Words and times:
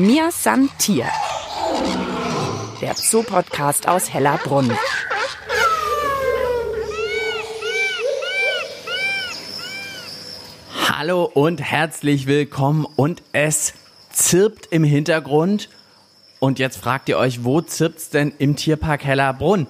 Mir 0.00 0.30
San 0.30 0.70
Tier. 0.78 1.04
Der 2.80 2.94
Zoo-Podcast 2.94 3.86
aus 3.86 4.10
Hellerbrunn. 4.10 4.72
Hallo 10.88 11.24
und 11.24 11.60
herzlich 11.60 12.26
willkommen 12.26 12.86
und 12.96 13.22
es 13.32 13.74
zirpt 14.10 14.68
im 14.70 14.84
Hintergrund. 14.84 15.68
Und 16.38 16.58
jetzt 16.58 16.78
fragt 16.78 17.10
ihr 17.10 17.18
euch, 17.18 17.44
wo 17.44 17.60
zirpt's 17.60 18.08
denn 18.08 18.32
im 18.38 18.56
Tierpark 18.56 19.04
Hellerbrunn? 19.04 19.66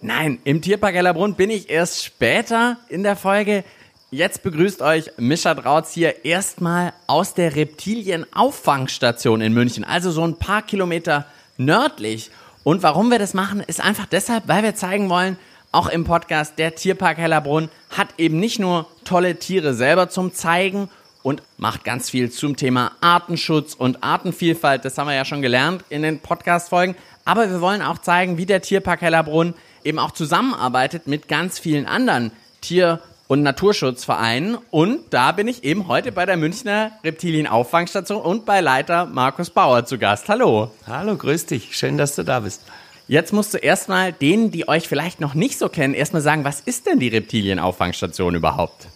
Nein, 0.00 0.38
im 0.44 0.62
Tierpark 0.62 0.94
Hellerbrunn 0.94 1.34
bin 1.34 1.50
ich 1.50 1.70
erst 1.70 2.04
später 2.04 2.76
in 2.88 3.02
der 3.02 3.16
Folge. 3.16 3.64
Jetzt 4.12 4.44
begrüßt 4.44 4.82
euch 4.82 5.10
Mischa 5.16 5.52
Drautz 5.54 5.92
hier 5.92 6.24
erstmal 6.24 6.92
aus 7.08 7.34
der 7.34 7.56
Reptilienauffangstation 7.56 9.40
in 9.40 9.52
München, 9.52 9.82
also 9.82 10.12
so 10.12 10.22
ein 10.22 10.36
paar 10.36 10.62
Kilometer 10.62 11.26
nördlich. 11.56 12.30
Und 12.62 12.84
warum 12.84 13.10
wir 13.10 13.18
das 13.18 13.34
machen, 13.34 13.64
ist 13.66 13.80
einfach 13.80 14.06
deshalb, 14.06 14.46
weil 14.46 14.62
wir 14.62 14.76
zeigen 14.76 15.10
wollen, 15.10 15.36
auch 15.72 15.88
im 15.88 16.04
Podcast, 16.04 16.56
der 16.56 16.76
Tierpark 16.76 17.18
Hellerbrunn 17.18 17.68
hat 17.90 18.06
eben 18.16 18.38
nicht 18.38 18.60
nur 18.60 18.86
tolle 19.04 19.40
Tiere 19.40 19.74
selber 19.74 20.08
zum 20.08 20.32
Zeigen 20.32 20.88
und 21.24 21.42
macht 21.56 21.82
ganz 21.82 22.08
viel 22.08 22.30
zum 22.30 22.56
Thema 22.56 22.92
Artenschutz 23.00 23.74
und 23.74 24.04
Artenvielfalt. 24.04 24.84
Das 24.84 24.96
haben 24.98 25.08
wir 25.08 25.16
ja 25.16 25.24
schon 25.24 25.42
gelernt 25.42 25.82
in 25.88 26.02
den 26.02 26.20
Podcast-Folgen. 26.20 26.94
Aber 27.24 27.50
wir 27.50 27.60
wollen 27.60 27.82
auch 27.82 27.98
zeigen, 27.98 28.38
wie 28.38 28.46
der 28.46 28.62
Tierpark 28.62 29.00
Hellerbrunn 29.00 29.54
eben 29.82 29.98
auch 29.98 30.12
zusammenarbeitet 30.12 31.08
mit 31.08 31.26
ganz 31.26 31.58
vielen 31.58 31.86
anderen 31.86 32.30
Tier- 32.60 33.00
und 33.28 33.42
Naturschutzvereinen. 33.42 34.58
Und 34.70 35.00
da 35.10 35.32
bin 35.32 35.48
ich 35.48 35.64
eben 35.64 35.88
heute 35.88 36.12
bei 36.12 36.26
der 36.26 36.36
Münchner 36.36 36.92
Reptilienauffangstation 37.04 38.20
und 38.20 38.46
bei 38.46 38.60
Leiter 38.60 39.06
Markus 39.06 39.50
Bauer 39.50 39.84
zu 39.84 39.98
Gast. 39.98 40.28
Hallo. 40.28 40.70
Hallo, 40.86 41.16
grüß 41.16 41.46
dich. 41.46 41.76
Schön, 41.76 41.98
dass 41.98 42.14
du 42.14 42.22
da 42.22 42.40
bist. 42.40 42.62
Jetzt 43.08 43.32
musst 43.32 43.54
du 43.54 43.58
erstmal 43.58 44.12
denen, 44.12 44.50
die 44.50 44.68
euch 44.68 44.88
vielleicht 44.88 45.20
noch 45.20 45.34
nicht 45.34 45.58
so 45.58 45.68
kennen, 45.68 45.94
erstmal 45.94 46.22
sagen, 46.22 46.44
was 46.44 46.60
ist 46.60 46.86
denn 46.86 46.98
die 46.98 47.08
Reptilienauffangstation 47.08 48.34
überhaupt? 48.34 48.88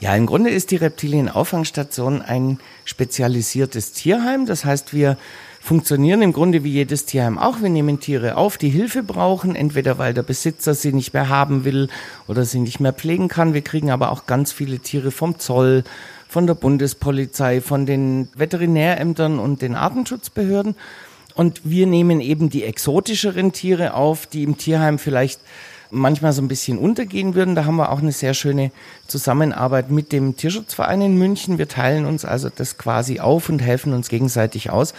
Ja, 0.00 0.14
im 0.14 0.26
Grunde 0.26 0.50
ist 0.50 0.70
die 0.70 0.76
Reptilienauffangstation 0.76 2.22
ein 2.22 2.60
spezialisiertes 2.84 3.94
Tierheim. 3.94 4.46
Das 4.46 4.64
heißt, 4.64 4.92
wir 4.94 5.16
funktionieren 5.68 6.22
im 6.22 6.32
Grunde 6.32 6.64
wie 6.64 6.70
jedes 6.70 7.04
Tierheim 7.04 7.36
auch. 7.36 7.60
Wir 7.60 7.68
nehmen 7.68 8.00
Tiere 8.00 8.38
auf, 8.38 8.56
die 8.56 8.70
Hilfe 8.70 9.02
brauchen, 9.02 9.54
entweder 9.54 9.98
weil 9.98 10.14
der 10.14 10.22
Besitzer 10.22 10.72
sie 10.72 10.94
nicht 10.94 11.12
mehr 11.12 11.28
haben 11.28 11.66
will 11.66 11.88
oder 12.26 12.46
sie 12.46 12.58
nicht 12.58 12.80
mehr 12.80 12.94
pflegen 12.94 13.28
kann. 13.28 13.52
Wir 13.52 13.60
kriegen 13.60 13.90
aber 13.90 14.10
auch 14.10 14.24
ganz 14.24 14.50
viele 14.50 14.78
Tiere 14.78 15.10
vom 15.10 15.38
Zoll, 15.38 15.84
von 16.26 16.46
der 16.46 16.54
Bundespolizei, 16.54 17.60
von 17.60 17.84
den 17.84 18.30
Veterinärämtern 18.34 19.38
und 19.38 19.60
den 19.60 19.74
Artenschutzbehörden. 19.74 20.74
Und 21.34 21.60
wir 21.64 21.86
nehmen 21.86 22.22
eben 22.22 22.48
die 22.48 22.64
exotischeren 22.64 23.52
Tiere 23.52 23.92
auf, 23.92 24.26
die 24.26 24.44
im 24.44 24.56
Tierheim 24.56 24.98
vielleicht 24.98 25.38
manchmal 25.90 26.32
so 26.32 26.42
ein 26.42 26.48
bisschen 26.48 26.78
untergehen 26.78 27.34
würden. 27.34 27.54
Da 27.54 27.64
haben 27.64 27.76
wir 27.76 27.90
auch 27.90 28.00
eine 28.00 28.12
sehr 28.12 28.34
schöne 28.34 28.70
Zusammenarbeit 29.06 29.90
mit 29.90 30.12
dem 30.12 30.36
Tierschutzverein 30.36 31.00
in 31.00 31.18
München. 31.18 31.58
Wir 31.58 31.68
teilen 31.68 32.04
uns 32.04 32.24
also 32.24 32.50
das 32.54 32.78
quasi 32.78 33.20
auf 33.20 33.48
und 33.48 33.60
helfen 33.60 33.92
uns 33.92 34.08
gegenseitig 34.08 34.70
aus. 34.70 34.94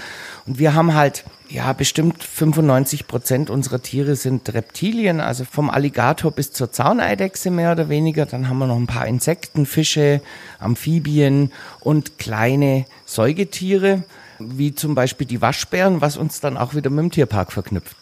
Und 0.46 0.60
wir 0.60 0.74
haben 0.74 0.94
halt, 0.94 1.24
ja, 1.50 1.72
bestimmt 1.74 2.24
95 2.24 3.08
Prozent 3.08 3.50
unserer 3.50 3.82
Tiere 3.82 4.16
sind 4.16 4.54
Reptilien, 4.54 5.20
also 5.20 5.46
vom 5.46 5.70
Alligator 5.70 6.32
bis 6.32 6.52
zur 6.52 6.72
Zauneidechse 6.72 7.52
mehr 7.52 7.72
oder 7.72 7.90
weniger. 7.90 8.26
Dann 8.26 8.50
haben 8.50 8.60
wir 8.60 8.68
noch 8.68 8.78
ein 8.78 8.88
paar 8.88 9.08
Insekten, 9.08 9.66
Fische, 9.66 10.22
Amphibien 10.60 11.52
und 11.80 12.18
kleine 12.18 12.86
Säugetiere, 13.06 14.04
wie 14.40 14.74
zum 14.74 14.96
Beispiel 14.96 15.28
die 15.28 15.42
Waschbären, 15.42 16.02
was 16.02 16.18
uns 16.18 16.40
dann 16.40 16.58
auch 16.58 16.74
wieder 16.74 16.90
mit 16.90 17.00
dem 17.00 17.12
Tierpark 17.12 17.52
verknüpft. 17.52 17.98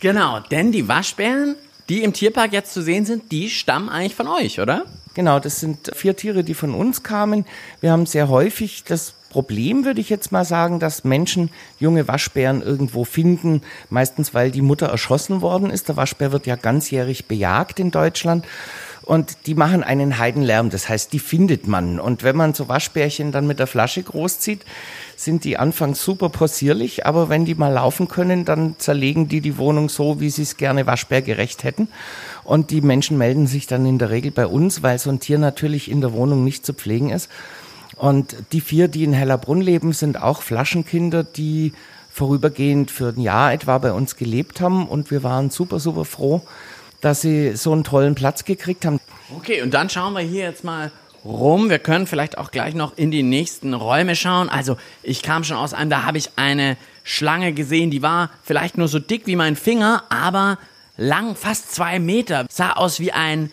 Genau, 0.00 0.40
denn 0.40 0.72
die 0.72 0.88
Waschbären 0.88 1.56
die 1.88 2.02
im 2.02 2.12
Tierpark 2.12 2.52
jetzt 2.52 2.72
zu 2.72 2.82
sehen 2.82 3.04
sind, 3.04 3.30
die 3.32 3.50
stammen 3.50 3.88
eigentlich 3.88 4.14
von 4.14 4.28
euch, 4.28 4.60
oder? 4.60 4.84
Genau, 5.14 5.38
das 5.38 5.60
sind 5.60 5.90
vier 5.94 6.16
Tiere, 6.16 6.42
die 6.42 6.54
von 6.54 6.74
uns 6.74 7.02
kamen. 7.02 7.44
Wir 7.80 7.92
haben 7.92 8.06
sehr 8.06 8.28
häufig 8.28 8.84
das 8.84 9.14
Problem, 9.30 9.84
würde 9.84 10.00
ich 10.00 10.10
jetzt 10.10 10.30
mal 10.30 10.44
sagen, 10.44 10.78
dass 10.78 11.02
Menschen 11.02 11.50
junge 11.80 12.06
Waschbären 12.06 12.62
irgendwo 12.62 13.04
finden, 13.04 13.62
meistens 13.90 14.32
weil 14.32 14.50
die 14.50 14.62
Mutter 14.62 14.86
erschossen 14.86 15.40
worden 15.40 15.70
ist. 15.70 15.88
Der 15.88 15.96
Waschbär 15.96 16.30
wird 16.30 16.46
ja 16.46 16.56
ganzjährig 16.56 17.26
bejagt 17.26 17.80
in 17.80 17.90
Deutschland. 17.90 18.44
Und 19.04 19.46
die 19.46 19.54
machen 19.54 19.84
einen 19.84 20.18
Heidenlärm, 20.18 20.70
das 20.70 20.88
heißt, 20.88 21.12
die 21.12 21.18
findet 21.18 21.66
man. 21.66 22.00
Und 22.00 22.22
wenn 22.22 22.36
man 22.36 22.54
so 22.54 22.68
Waschbärchen 22.68 23.32
dann 23.32 23.46
mit 23.46 23.58
der 23.58 23.66
Flasche 23.66 24.02
großzieht, 24.02 24.64
sind 25.16 25.44
die 25.44 25.58
anfangs 25.58 26.02
super 26.02 26.30
possierlich, 26.30 27.04
aber 27.04 27.28
wenn 27.28 27.44
die 27.44 27.54
mal 27.54 27.72
laufen 27.72 28.08
können, 28.08 28.46
dann 28.46 28.76
zerlegen 28.78 29.28
die 29.28 29.42
die 29.42 29.58
Wohnung 29.58 29.90
so, 29.90 30.20
wie 30.20 30.30
sie 30.30 30.42
es 30.42 30.56
gerne 30.56 30.86
waschbärgerecht 30.86 31.64
hätten. 31.64 31.88
Und 32.44 32.70
die 32.70 32.80
Menschen 32.80 33.18
melden 33.18 33.46
sich 33.46 33.66
dann 33.66 33.84
in 33.84 33.98
der 33.98 34.08
Regel 34.08 34.30
bei 34.30 34.46
uns, 34.46 34.82
weil 34.82 34.98
so 34.98 35.10
ein 35.10 35.20
Tier 35.20 35.38
natürlich 35.38 35.90
in 35.90 36.00
der 36.00 36.14
Wohnung 36.14 36.42
nicht 36.42 36.64
zu 36.64 36.72
pflegen 36.72 37.10
ist. 37.10 37.28
Und 37.96 38.36
die 38.52 38.62
vier, 38.62 38.88
die 38.88 39.04
in 39.04 39.12
Hellerbrunn 39.12 39.60
leben, 39.60 39.92
sind 39.92 40.20
auch 40.20 40.40
Flaschenkinder, 40.40 41.24
die 41.24 41.74
vorübergehend 42.10 42.90
für 42.90 43.08
ein 43.08 43.20
Jahr 43.20 43.52
etwa 43.52 43.76
bei 43.78 43.92
uns 43.92 44.16
gelebt 44.16 44.62
haben. 44.62 44.88
Und 44.88 45.10
wir 45.10 45.22
waren 45.22 45.50
super, 45.50 45.78
super 45.78 46.04
froh, 46.06 46.42
dass 47.04 47.20
sie 47.20 47.54
so 47.56 47.72
einen 47.72 47.84
tollen 47.84 48.14
Platz 48.14 48.44
gekriegt 48.44 48.86
haben. 48.86 48.98
Okay, 49.36 49.60
und 49.62 49.74
dann 49.74 49.90
schauen 49.90 50.14
wir 50.14 50.20
hier 50.20 50.44
jetzt 50.44 50.64
mal 50.64 50.90
rum. 51.24 51.68
Wir 51.68 51.78
können 51.78 52.06
vielleicht 52.06 52.38
auch 52.38 52.50
gleich 52.50 52.74
noch 52.74 52.96
in 52.96 53.10
die 53.10 53.22
nächsten 53.22 53.74
Räume 53.74 54.16
schauen. 54.16 54.48
Also 54.48 54.76
ich 55.02 55.22
kam 55.22 55.44
schon 55.44 55.56
aus 55.56 55.74
einem, 55.74 55.90
da 55.90 56.04
habe 56.04 56.18
ich 56.18 56.30
eine 56.36 56.76
Schlange 57.02 57.52
gesehen, 57.52 57.90
die 57.90 58.02
war 58.02 58.30
vielleicht 58.42 58.78
nur 58.78 58.88
so 58.88 58.98
dick 58.98 59.26
wie 59.26 59.36
mein 59.36 59.56
Finger, 59.56 60.04
aber 60.08 60.58
lang, 60.96 61.36
fast 61.36 61.74
zwei 61.74 61.98
Meter. 61.98 62.46
Sah 62.50 62.72
aus 62.72 63.00
wie 63.00 63.12
ein 63.12 63.50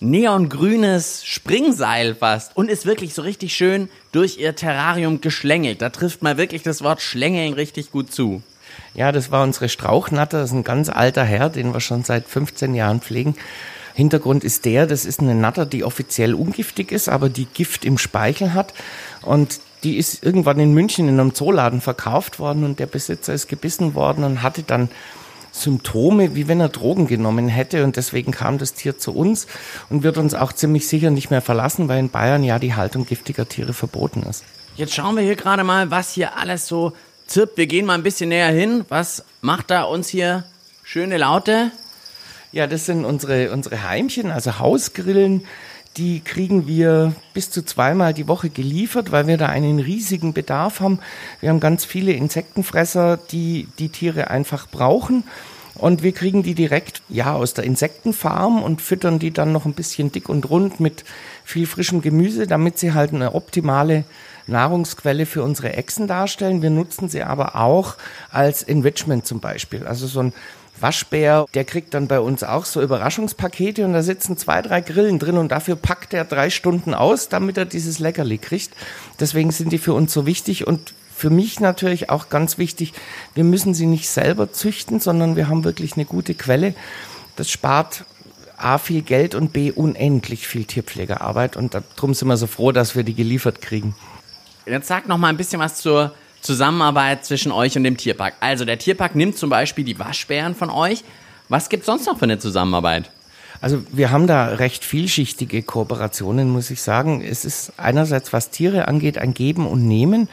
neongrünes 0.00 1.24
Springseil 1.24 2.14
fast 2.14 2.56
und 2.56 2.70
ist 2.70 2.86
wirklich 2.86 3.14
so 3.14 3.22
richtig 3.22 3.54
schön 3.54 3.88
durch 4.12 4.38
ihr 4.38 4.54
Terrarium 4.54 5.20
geschlängelt. 5.20 5.82
Da 5.82 5.90
trifft 5.90 6.22
mal 6.22 6.38
wirklich 6.38 6.62
das 6.62 6.82
Wort 6.82 7.02
Schlängeln 7.02 7.52
richtig 7.52 7.90
gut 7.92 8.12
zu. 8.12 8.42
Ja, 8.96 9.12
das 9.12 9.30
war 9.30 9.42
unsere 9.42 9.68
Strauchnatter, 9.68 10.38
das 10.38 10.50
ist 10.50 10.56
ein 10.56 10.64
ganz 10.64 10.88
alter 10.88 11.22
Herr, 11.22 11.50
den 11.50 11.74
wir 11.74 11.80
schon 11.80 12.02
seit 12.02 12.26
15 12.26 12.74
Jahren 12.74 13.02
pflegen. 13.02 13.36
Hintergrund 13.92 14.42
ist 14.42 14.64
der, 14.64 14.86
das 14.86 15.04
ist 15.04 15.20
eine 15.20 15.34
Natter, 15.34 15.66
die 15.66 15.84
offiziell 15.84 16.32
ungiftig 16.32 16.92
ist, 16.92 17.10
aber 17.10 17.28
die 17.28 17.44
Gift 17.44 17.84
im 17.84 17.98
Speichel 17.98 18.54
hat. 18.54 18.72
Und 19.20 19.60
die 19.84 19.98
ist 19.98 20.24
irgendwann 20.24 20.58
in 20.60 20.72
München 20.72 21.08
in 21.08 21.20
einem 21.20 21.34
Zooladen 21.34 21.82
verkauft 21.82 22.38
worden 22.38 22.64
und 22.64 22.78
der 22.78 22.86
Besitzer 22.86 23.34
ist 23.34 23.48
gebissen 23.48 23.94
worden 23.94 24.24
und 24.24 24.42
hatte 24.42 24.62
dann 24.62 24.88
Symptome, 25.52 26.34
wie 26.34 26.48
wenn 26.48 26.60
er 26.60 26.70
Drogen 26.70 27.06
genommen 27.06 27.48
hätte. 27.48 27.84
Und 27.84 27.96
deswegen 27.96 28.32
kam 28.32 28.56
das 28.56 28.72
Tier 28.72 28.96
zu 28.98 29.14
uns 29.14 29.46
und 29.90 30.04
wird 30.04 30.16
uns 30.16 30.34
auch 30.34 30.54
ziemlich 30.54 30.88
sicher 30.88 31.10
nicht 31.10 31.30
mehr 31.30 31.42
verlassen, 31.42 31.88
weil 31.88 31.98
in 31.98 32.08
Bayern 32.08 32.44
ja 32.44 32.58
die 32.58 32.74
Haltung 32.74 33.06
giftiger 33.06 33.46
Tiere 33.46 33.74
verboten 33.74 34.22
ist. 34.22 34.42
Jetzt 34.76 34.94
schauen 34.94 35.16
wir 35.16 35.22
hier 35.22 35.36
gerade 35.36 35.64
mal, 35.64 35.90
was 35.90 36.12
hier 36.12 36.38
alles 36.38 36.66
so 36.66 36.92
zirpt. 37.26 37.56
Wir 37.56 37.66
gehen 37.66 37.86
mal 37.86 37.94
ein 37.94 38.02
bisschen 38.02 38.28
näher 38.28 38.50
hin. 38.50 38.84
Was 38.88 39.24
macht 39.40 39.70
da 39.70 39.82
uns 39.82 40.08
hier 40.08 40.44
schöne 40.82 41.16
Laute? 41.18 41.70
Ja, 42.52 42.66
das 42.66 42.86
sind 42.86 43.04
unsere, 43.04 43.50
unsere 43.52 43.82
Heimchen, 43.82 44.30
also 44.30 44.58
Hausgrillen. 44.58 45.46
Die 45.96 46.20
kriegen 46.20 46.66
wir 46.66 47.14
bis 47.32 47.50
zu 47.50 47.64
zweimal 47.64 48.12
die 48.12 48.28
Woche 48.28 48.50
geliefert, 48.50 49.12
weil 49.12 49.26
wir 49.26 49.38
da 49.38 49.46
einen 49.46 49.78
riesigen 49.78 50.34
Bedarf 50.34 50.80
haben. 50.80 51.00
Wir 51.40 51.48
haben 51.48 51.60
ganz 51.60 51.84
viele 51.84 52.12
Insektenfresser, 52.12 53.16
die 53.16 53.68
die 53.78 53.88
Tiere 53.88 54.28
einfach 54.28 54.68
brauchen. 54.70 55.24
Und 55.78 56.02
wir 56.02 56.12
kriegen 56.12 56.42
die 56.42 56.54
direkt, 56.54 57.02
ja, 57.08 57.34
aus 57.34 57.54
der 57.54 57.64
Insektenfarm 57.64 58.62
und 58.62 58.80
füttern 58.80 59.18
die 59.18 59.30
dann 59.30 59.52
noch 59.52 59.66
ein 59.66 59.74
bisschen 59.74 60.10
dick 60.10 60.28
und 60.28 60.48
rund 60.48 60.80
mit 60.80 61.04
viel 61.44 61.66
frischem 61.66 62.00
Gemüse, 62.00 62.46
damit 62.46 62.78
sie 62.78 62.92
halt 62.92 63.12
eine 63.12 63.34
optimale 63.34 64.04
Nahrungsquelle 64.46 65.26
für 65.26 65.42
unsere 65.42 65.72
Echsen 65.74 66.06
darstellen. 66.06 66.62
Wir 66.62 66.70
nutzen 66.70 67.08
sie 67.08 67.22
aber 67.22 67.56
auch 67.56 67.96
als 68.30 68.62
Enrichment 68.62 69.26
zum 69.26 69.40
Beispiel. 69.40 69.86
Also 69.86 70.06
so 70.06 70.20
ein 70.20 70.32
Waschbär, 70.80 71.46
der 71.54 71.64
kriegt 71.64 71.94
dann 71.94 72.06
bei 72.06 72.20
uns 72.20 72.42
auch 72.42 72.64
so 72.64 72.82
Überraschungspakete 72.82 73.84
und 73.84 73.92
da 73.92 74.02
sitzen 74.02 74.36
zwei, 74.36 74.60
drei 74.62 74.80
Grillen 74.80 75.18
drin 75.18 75.38
und 75.38 75.50
dafür 75.50 75.76
packt 75.76 76.12
er 76.12 76.24
drei 76.24 76.50
Stunden 76.50 76.94
aus, 76.94 77.28
damit 77.28 77.56
er 77.56 77.64
dieses 77.64 77.98
Leckerli 77.98 78.38
kriegt. 78.38 78.70
Deswegen 79.18 79.50
sind 79.50 79.72
die 79.72 79.78
für 79.78 79.94
uns 79.94 80.12
so 80.12 80.26
wichtig 80.26 80.66
und 80.66 80.92
für 81.16 81.30
mich 81.30 81.60
natürlich 81.60 82.10
auch 82.10 82.28
ganz 82.28 82.58
wichtig, 82.58 82.92
wir 83.34 83.42
müssen 83.42 83.72
sie 83.72 83.86
nicht 83.86 84.08
selber 84.10 84.52
züchten, 84.52 85.00
sondern 85.00 85.34
wir 85.34 85.48
haben 85.48 85.64
wirklich 85.64 85.94
eine 85.94 86.04
gute 86.04 86.34
Quelle. 86.34 86.74
Das 87.36 87.50
spart 87.50 88.04
A 88.58 88.76
viel 88.76 89.00
Geld 89.00 89.34
und 89.34 89.52
B 89.52 89.70
unendlich 89.70 90.46
viel 90.46 90.64
Tierpflegerarbeit 90.64 91.56
und 91.56 91.72
darum 91.74 92.12
sind 92.12 92.28
wir 92.28 92.36
so 92.36 92.46
froh, 92.46 92.70
dass 92.70 92.96
wir 92.96 93.02
die 93.02 93.14
geliefert 93.14 93.62
kriegen. 93.62 93.94
Jetzt 94.66 94.88
sag 94.88 95.08
noch 95.08 95.16
mal 95.16 95.28
ein 95.28 95.38
bisschen 95.38 95.58
was 95.58 95.76
zur 95.76 96.14
Zusammenarbeit 96.42 97.24
zwischen 97.24 97.50
euch 97.50 97.76
und 97.78 97.84
dem 97.84 97.96
Tierpark. 97.96 98.34
Also 98.40 98.66
der 98.66 98.78
Tierpark 98.78 99.14
nimmt 99.14 99.38
zum 99.38 99.48
Beispiel 99.48 99.84
die 99.84 99.98
Waschbären 99.98 100.54
von 100.54 100.68
euch. 100.68 101.02
Was 101.48 101.70
gibt 101.70 101.82
es 101.82 101.86
sonst 101.86 102.06
noch 102.06 102.18
für 102.18 102.24
eine 102.24 102.38
Zusammenarbeit? 102.38 103.10
Also 103.62 103.82
wir 103.90 104.10
haben 104.10 104.26
da 104.26 104.46
recht 104.46 104.84
vielschichtige 104.84 105.62
Kooperationen, 105.62 106.50
muss 106.50 106.70
ich 106.70 106.82
sagen. 106.82 107.22
Es 107.22 107.46
ist 107.46 107.72
einerseits, 107.78 108.34
was 108.34 108.50
Tiere 108.50 108.86
angeht, 108.88 109.16
ein 109.16 109.32
Geben 109.32 109.66
und 109.66 109.86
Nehmen. 109.86 110.28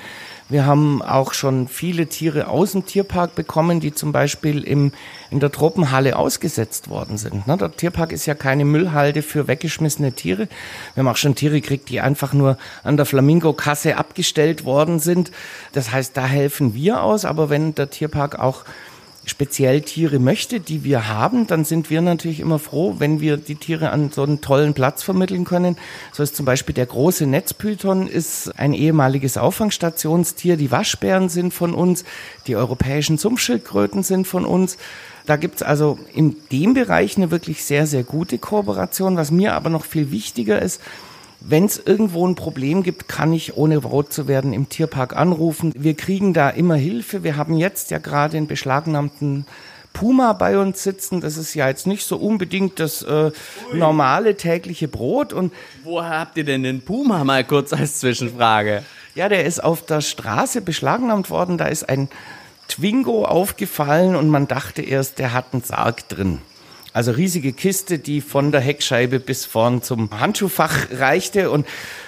Wir 0.49 0.65
haben 0.65 1.01
auch 1.01 1.33
schon 1.33 1.67
viele 1.67 2.07
Tiere 2.07 2.47
aus 2.47 2.73
dem 2.73 2.85
Tierpark 2.85 3.33
bekommen, 3.35 3.79
die 3.79 3.93
zum 3.93 4.11
Beispiel 4.11 4.63
im, 4.63 4.91
in 5.31 5.39
der 5.39 5.51
Tropenhalle 5.51 6.17
ausgesetzt 6.17 6.89
worden 6.89 7.17
sind. 7.17 7.47
Ne, 7.47 7.57
der 7.57 7.71
Tierpark 7.71 8.11
ist 8.11 8.25
ja 8.25 8.35
keine 8.35 8.65
Müllhalde 8.65 9.21
für 9.21 9.47
weggeschmissene 9.47 10.13
Tiere. 10.13 10.47
Wir 10.93 11.03
haben 11.03 11.07
auch 11.07 11.17
schon 11.17 11.35
Tiere 11.35 11.61
gekriegt, 11.61 11.89
die 11.89 12.01
einfach 12.01 12.33
nur 12.33 12.57
an 12.83 12.97
der 12.97 13.05
Flamingo-Kasse 13.05 13.97
abgestellt 13.97 14.65
worden 14.65 14.99
sind. 14.99 15.31
Das 15.71 15.91
heißt, 15.91 16.15
da 16.17 16.25
helfen 16.25 16.73
wir 16.73 17.01
aus. 17.01 17.25
Aber 17.25 17.49
wenn 17.49 17.73
der 17.73 17.89
Tierpark 17.89 18.37
auch 18.37 18.65
speziell 19.25 19.81
Tiere 19.81 20.19
möchte, 20.19 20.59
die 20.59 20.83
wir 20.83 21.07
haben, 21.07 21.47
dann 21.47 21.63
sind 21.65 21.89
wir 21.89 22.01
natürlich 22.01 22.39
immer 22.39 22.59
froh, 22.59 22.95
wenn 22.99 23.21
wir 23.21 23.37
die 23.37 23.55
Tiere 23.55 23.89
an 23.89 24.11
so 24.11 24.23
einen 24.23 24.41
tollen 24.41 24.73
Platz 24.73 25.03
vermitteln 25.03 25.45
können. 25.45 25.77
So 26.11 26.23
ist 26.23 26.35
zum 26.35 26.45
Beispiel 26.45 26.75
der 26.75 26.85
große 26.85 27.25
Netzpython 27.25 28.07
ist 28.07 28.51
ein 28.59 28.73
ehemaliges 28.73 29.37
Auffangstationstier. 29.37 30.57
Die 30.57 30.71
Waschbären 30.71 31.29
sind 31.29 31.53
von 31.53 31.73
uns, 31.73 32.03
die 32.47 32.55
europäischen 32.55 33.17
Sumpfschildkröten 33.17 34.03
sind 34.03 34.27
von 34.27 34.45
uns. 34.45 34.77
Da 35.25 35.37
gibt's 35.37 35.63
also 35.63 35.97
in 36.13 36.35
dem 36.51 36.73
Bereich 36.73 37.15
eine 37.15 37.31
wirklich 37.31 37.63
sehr, 37.63 37.87
sehr 37.87 38.03
gute 38.03 38.37
Kooperation. 38.37 39.15
Was 39.15 39.31
mir 39.31 39.53
aber 39.53 39.69
noch 39.69 39.85
viel 39.85 40.11
wichtiger 40.11 40.61
ist, 40.61 40.81
wenn 41.45 41.65
es 41.65 41.81
irgendwo 41.83 42.27
ein 42.27 42.35
Problem 42.35 42.83
gibt, 42.83 43.07
kann 43.07 43.33
ich, 43.33 43.57
ohne 43.57 43.77
rot 43.77 44.13
zu 44.13 44.27
werden, 44.27 44.53
im 44.53 44.69
Tierpark 44.69 45.15
anrufen. 45.15 45.73
Wir 45.75 45.95
kriegen 45.95 46.33
da 46.33 46.49
immer 46.49 46.75
Hilfe. 46.75 47.23
Wir 47.23 47.35
haben 47.35 47.57
jetzt 47.57 47.91
ja 47.91 47.97
gerade 47.97 48.37
einen 48.37 48.47
beschlagnahmten 48.47 49.45
Puma 49.91 50.33
bei 50.33 50.57
uns 50.57 50.81
sitzen. 50.83 51.21
Das 51.21 51.37
ist 51.37 51.53
ja 51.53 51.67
jetzt 51.67 51.85
nicht 51.85 52.05
so 52.05 52.17
unbedingt 52.17 52.79
das 52.79 53.03
äh, 53.03 53.31
normale 53.73 54.35
tägliche 54.35 54.87
Brot. 54.87 55.33
Und 55.33 55.53
Woher 55.83 56.19
habt 56.19 56.37
ihr 56.37 56.45
denn 56.45 56.63
den 56.63 56.81
Puma 56.81 57.23
mal 57.23 57.43
kurz 57.43 57.73
als 57.73 57.99
Zwischenfrage? 57.99 58.83
ja, 59.15 59.29
der 59.29 59.45
ist 59.45 59.63
auf 59.63 59.85
der 59.85 60.01
Straße 60.01 60.61
beschlagnahmt 60.61 61.29
worden. 61.29 61.57
Da 61.57 61.65
ist 61.65 61.87
ein 61.87 62.09
Twingo 62.67 63.25
aufgefallen 63.25 64.15
und 64.15 64.29
man 64.29 64.47
dachte 64.47 64.81
erst, 64.81 65.19
der 65.19 65.33
hat 65.33 65.47
einen 65.51 65.61
Sarg 65.61 66.07
drin. 66.09 66.39
Also 66.93 67.11
riesige 67.11 67.53
Kiste, 67.53 67.97
die 67.97 68.21
von 68.21 68.51
der 68.51 68.61
Heckscheibe 68.61 69.19
bis 69.19 69.45
vorn 69.45 69.81
zum 69.81 70.09
Handschuhfach 70.19 70.91
reichte. 70.91 71.49
Und 71.49 71.65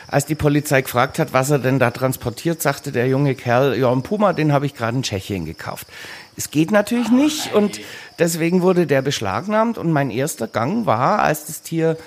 als 0.07 0.27
die 0.27 0.35
Polizei 0.35 0.83
gefragt 0.83 1.17
hat, 1.17 1.33
was 1.33 1.49
er 1.49 1.57
denn 1.57 1.79
da 1.79 1.89
transportiert, 1.89 2.61
sagte 2.61 2.91
der 2.91 3.07
junge 3.07 3.33
Kerl, 3.33 3.77
ja, 3.77 3.91
einen 3.91 4.03
Puma, 4.03 4.33
den 4.33 4.53
habe 4.53 4.67
ich 4.67 4.75
gerade 4.75 4.97
in 4.97 5.03
Tschechien 5.03 5.45
gekauft. 5.45 5.87
Es 6.37 6.51
geht 6.51 6.69
natürlich 6.69 7.09
nicht 7.09 7.53
und 7.53 7.79
deswegen 8.19 8.61
wurde 8.61 8.85
der 8.85 9.01
beschlagnahmt. 9.01 9.79
Und 9.79 9.91
mein 9.91 10.11
erster 10.11 10.47
Gang 10.47 10.85
war, 10.85 11.19
als 11.19 11.47
das 11.47 11.63
Tier 11.63 11.97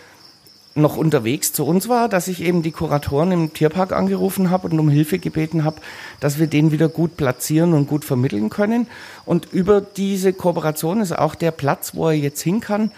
noch 0.78 0.96
unterwegs 0.96 1.52
zu 1.52 1.64
uns 1.64 1.88
war, 1.88 2.08
dass 2.08 2.28
ich 2.28 2.42
eben 2.42 2.62
die 2.62 2.72
Kuratoren 2.72 3.32
im 3.32 3.52
Tierpark 3.52 3.92
angerufen 3.92 4.50
habe 4.50 4.68
und 4.68 4.78
um 4.78 4.88
Hilfe 4.88 5.18
gebeten 5.18 5.64
habe, 5.64 5.80
dass 6.20 6.38
wir 6.38 6.46
den 6.46 6.72
wieder 6.72 6.88
gut 6.88 7.16
platzieren 7.16 7.74
und 7.74 7.86
gut 7.86 8.04
vermitteln 8.04 8.50
können. 8.50 8.86
Und 9.24 9.52
über 9.52 9.80
diese 9.80 10.32
Kooperation 10.32 11.00
ist 11.00 11.16
auch 11.16 11.34
der 11.34 11.50
Platz, 11.50 11.94
wo 11.94 12.08
er 12.08 12.14
jetzt 12.14 12.40
hin 12.40 12.60
kann, 12.60 12.90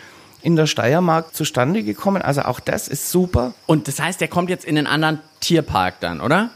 in 0.42 0.56
der 0.56 0.66
Steiermark 0.66 1.34
zustande 1.34 1.82
gekommen. 1.82 2.22
Also 2.22 2.42
auch 2.42 2.60
das 2.60 2.88
ist 2.88 3.10
super. 3.10 3.52
Und 3.66 3.88
das 3.88 4.00
heißt, 4.00 4.20
der 4.20 4.28
kommt 4.28 4.50
jetzt 4.50 4.64
in 4.64 4.76
den 4.76 4.86
anderen 4.86 5.20
Tierpark 5.40 6.00
dann, 6.00 6.20
oder? 6.20 6.50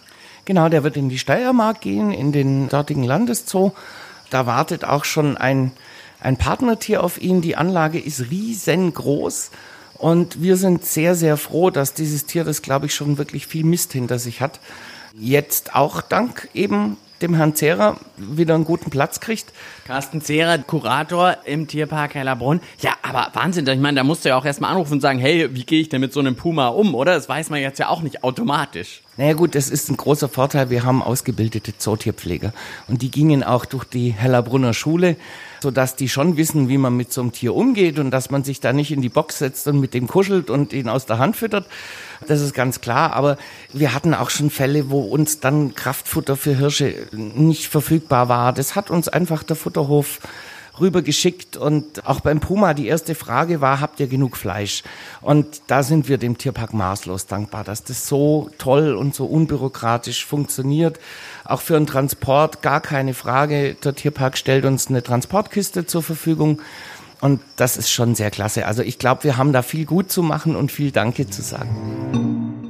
Genau, 0.45 0.69
der 0.69 0.85
wird 0.85 0.97
in 0.97 1.09
die 1.09 1.19
Steiermark 1.19 1.81
gehen, 1.81 2.13
in 2.13 2.33
den 2.33 2.69
dortigen 2.69 3.05
Landeszoo. 3.05 3.73
Da 4.31 4.47
wartet 4.47 4.85
auch 4.85 5.05
schon 5.05 5.37
ein, 5.37 5.73
ein 6.21 6.37
Partnertier 6.37 7.03
auf 7.03 7.21
ihn. 7.21 7.41
Die 7.41 7.57
Anlage 7.57 7.99
ist 7.99 8.31
riesengroß. 8.31 9.51
Und 10.05 10.43
wir 10.43 10.59
sind 10.59 10.85
sehr, 10.85 11.15
sehr 11.15 11.39
froh, 11.39 11.71
dass 11.71 11.95
dieses 11.95 12.27
Tier, 12.27 12.45
das 12.45 12.61
glaube 12.61 12.85
ich 12.85 12.95
schon 12.95 13.17
wirklich 13.17 13.47
viel 13.47 13.65
Mist 13.65 13.95
hinter 13.95 14.19
sich 14.19 14.43
hat, 14.43 14.61
jetzt 15.19 15.75
auch 15.75 16.03
dank 16.03 16.51
eben 16.53 16.99
dem 17.23 17.33
Herrn 17.33 17.55
Zehrer 17.55 17.97
wieder 18.19 18.55
einen 18.55 18.67
guten 18.67 18.91
Platz 18.91 19.21
kriegt. 19.21 19.47
Carsten 19.87 20.21
Zehrer, 20.21 20.59
Kurator 20.59 21.39
im 21.47 21.69
Tierpark 21.69 22.17
Hellerbrunn. 22.17 22.61
Ja, 22.81 22.93
aber 23.01 23.29
Wahnsinn, 23.33 23.67
ich 23.67 23.79
meine, 23.79 23.97
da 23.97 24.05
musst 24.05 24.27
du 24.27 24.29
ja 24.29 24.37
auch 24.37 24.45
erstmal 24.45 24.73
anrufen 24.73 24.93
und 24.93 25.01
sagen, 25.01 25.19
hey, 25.21 25.49
wie 25.55 25.65
gehe 25.65 25.81
ich 25.81 25.89
denn 25.89 26.03
mit 26.03 26.13
so 26.13 26.21
einem 26.21 26.37
Puma 26.37 26.69
um, 26.69 26.95
oder? 26.95 27.15
Das 27.15 27.27
weiß 27.27 27.49
man 27.49 27.63
jetzt 27.63 27.79
ja 27.79 27.89
auch 27.89 28.03
nicht 28.03 28.25
automatisch. 28.25 29.01
Naja 29.17 29.33
gut, 29.33 29.55
das 29.55 29.71
ist 29.71 29.89
ein 29.89 29.97
großer 29.97 30.29
Vorteil. 30.29 30.69
Wir 30.69 30.85
haben 30.85 31.03
ausgebildete 31.03 31.79
Zootierpfleger 31.79 32.53
und 32.89 33.01
die 33.01 33.11
gingen 33.11 33.43
auch 33.43 33.65
durch 33.65 33.85
die 33.85 34.11
Hellerbrunner 34.11 34.75
Schule, 34.75 35.17
sodass 35.65 35.97
die 35.97 36.11
schon 36.11 36.37
wissen, 36.37 36.69
wie 36.69 36.77
man 36.77 36.95
mit 36.95 37.11
so 37.11 37.23
einem 37.23 37.33
Tier 37.33 37.55
umgeht 37.55 37.99
und 37.99 38.11
dass 38.11 38.31
man 38.31 38.45
sich 38.45 38.61
da 38.61 38.75
nicht 38.75 38.93
in 38.93 39.01
die 39.01 39.09
Box 39.09 39.39
setzt 39.39 39.67
und 39.67 39.81
mit 39.81 39.95
dem 39.95 40.07
kuschelt 40.07 40.51
und 40.51 40.75
ihn 40.75 40.91
aus 40.91 41.07
der 41.07 41.17
Hand 41.19 41.37
füttert. 41.37 41.67
Das 42.29 42.43
ist 42.43 42.53
ganz 42.53 42.83
klar. 42.83 43.15
Aber 43.15 43.39
wir 43.73 43.95
hatten 43.95 44.13
auch 44.13 44.29
schon 44.29 44.51
Fälle, 44.51 44.91
wo 44.91 45.01
uns 45.01 45.41
dann 45.41 45.75
Kraftfutter 45.75 46.37
für 46.37 46.55
Hirsche 46.55 47.07
nicht 47.13 47.69
verfügbar 47.69 48.29
war. 48.29 48.53
Das 48.53 48.77
hat 48.77 48.91
uns 48.91 49.09
einfach 49.09 49.43
der 49.43 49.57
Futterhof 49.57 50.21
rübergeschickt 50.81 51.57
und 51.57 52.07
auch 52.07 52.21
beim 52.21 52.41
Puma 52.41 52.75
die 52.75 52.87
erste 52.87 53.15
Frage 53.15 53.61
war, 53.61 53.81
habt 53.81 54.01
ihr 54.01 54.07
genug 54.07 54.37
Fleisch? 54.37 54.83
Und 55.21 55.63
da 55.67 55.83
sind 55.83 56.09
wir 56.09 56.19
dem 56.19 56.39
Tierpark 56.39 56.75
maßlos 56.75 57.27
dankbar, 57.27 57.65
dass 57.65 57.85
das 57.85 58.09
so 58.09 58.51
toll 58.59 58.95
und 58.95 59.15
so 59.15 59.27
unbürokratisch 59.27 60.25
funktioniert. 60.25 60.99
Auch 61.45 61.61
für 61.61 61.77
einen 61.77 61.87
Transport 61.87 62.63
gar 62.63 62.81
keine 62.81 63.15
Frage. 63.15 63.75
Der 63.75 63.95
Tierpark 63.95 64.37
stellt 64.37 64.65
uns 64.65 64.89
eine 64.89 65.03
Transportkiste 65.03 65.87
zur 65.87 66.03
Verfügung. 66.03 66.61
Und 67.21 67.41
das 67.57 67.77
ist 67.77 67.91
schon 67.91 68.15
sehr 68.15 68.31
klasse. 68.31 68.67
Also 68.67 68.83
ich 68.83 68.99
glaube, 68.99 69.25
wir 69.25 69.37
haben 69.37 69.53
da 69.53 69.63
viel 69.63 69.87
gut 69.87 70.11
zu 70.11 70.23
machen 70.23 70.57
und 70.57 70.73
viel 70.73 70.91
Danke 70.91 71.29
zu 71.29 71.43
sagen. 71.43 72.64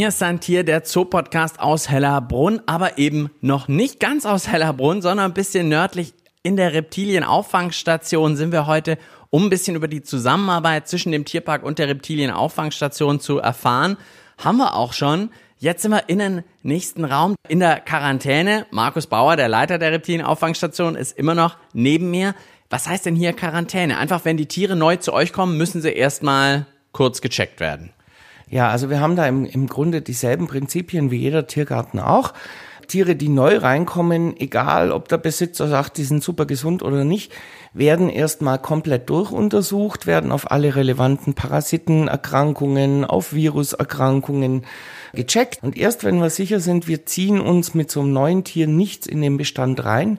Mir 0.00 0.12
sind 0.12 0.44
hier 0.44 0.64
der 0.64 0.82
Zoopodcast 0.82 1.60
aus 1.60 1.90
Hellerbrunn, 1.90 2.62
aber 2.64 2.96
eben 2.96 3.28
noch 3.42 3.68
nicht 3.68 4.00
ganz 4.00 4.24
aus 4.24 4.48
Hellerbrunn, 4.48 5.02
sondern 5.02 5.26
ein 5.26 5.34
bisschen 5.34 5.68
nördlich 5.68 6.14
in 6.42 6.56
der 6.56 6.72
Reptilienauffangstation 6.72 8.34
sind 8.34 8.50
wir 8.50 8.66
heute, 8.66 8.96
um 9.28 9.44
ein 9.44 9.50
bisschen 9.50 9.76
über 9.76 9.88
die 9.88 10.00
Zusammenarbeit 10.00 10.88
zwischen 10.88 11.12
dem 11.12 11.26
Tierpark 11.26 11.62
und 11.62 11.78
der 11.78 11.88
Reptilienauffangstation 11.88 13.20
zu 13.20 13.40
erfahren. 13.40 13.98
Haben 14.38 14.56
wir 14.56 14.74
auch 14.74 14.94
schon. 14.94 15.28
Jetzt 15.58 15.82
sind 15.82 15.90
wir 15.90 16.08
in 16.08 16.18
den 16.18 16.44
nächsten 16.62 17.04
Raum 17.04 17.34
in 17.46 17.60
der 17.60 17.78
Quarantäne. 17.80 18.64
Markus 18.70 19.06
Bauer, 19.06 19.36
der 19.36 19.50
Leiter 19.50 19.76
der 19.76 19.92
Reptilienauffangstation, 19.92 20.96
ist 20.96 21.18
immer 21.18 21.34
noch 21.34 21.58
neben 21.74 22.10
mir. 22.10 22.34
Was 22.70 22.88
heißt 22.88 23.04
denn 23.04 23.16
hier 23.16 23.34
Quarantäne? 23.34 23.98
Einfach, 23.98 24.24
wenn 24.24 24.38
die 24.38 24.46
Tiere 24.46 24.76
neu 24.76 24.96
zu 24.96 25.12
euch 25.12 25.34
kommen, 25.34 25.58
müssen 25.58 25.82
sie 25.82 25.92
erstmal 25.92 26.64
kurz 26.92 27.20
gecheckt 27.20 27.60
werden. 27.60 27.92
Ja, 28.50 28.68
also 28.68 28.90
wir 28.90 29.00
haben 29.00 29.16
da 29.16 29.26
im, 29.26 29.44
im 29.44 29.68
Grunde 29.68 30.02
dieselben 30.02 30.48
Prinzipien 30.48 31.10
wie 31.10 31.18
jeder 31.18 31.46
Tiergarten 31.46 32.00
auch. 32.00 32.34
Tiere, 32.88 33.14
die 33.14 33.28
neu 33.28 33.56
reinkommen, 33.58 34.36
egal 34.36 34.90
ob 34.90 35.06
der 35.06 35.18
Besitzer 35.18 35.68
sagt, 35.68 35.96
die 35.96 36.02
sind 36.02 36.24
super 36.24 36.44
gesund 36.44 36.82
oder 36.82 37.04
nicht, 37.04 37.30
werden 37.72 38.08
erstmal 38.08 38.58
komplett 38.58 39.08
durchuntersucht, 39.08 40.08
werden 40.08 40.32
auf 40.32 40.50
alle 40.50 40.74
relevanten 40.74 41.34
Parasitenerkrankungen, 41.34 43.04
auf 43.04 43.32
Viruserkrankungen 43.32 44.66
gecheckt. 45.14 45.62
Und 45.62 45.76
erst 45.76 46.02
wenn 46.02 46.18
wir 46.18 46.30
sicher 46.30 46.58
sind, 46.58 46.88
wir 46.88 47.06
ziehen 47.06 47.40
uns 47.40 47.74
mit 47.74 47.92
so 47.92 48.00
einem 48.00 48.12
neuen 48.12 48.42
Tier 48.42 48.66
nichts 48.66 49.06
in 49.06 49.22
den 49.22 49.36
Bestand 49.36 49.84
rein, 49.84 50.18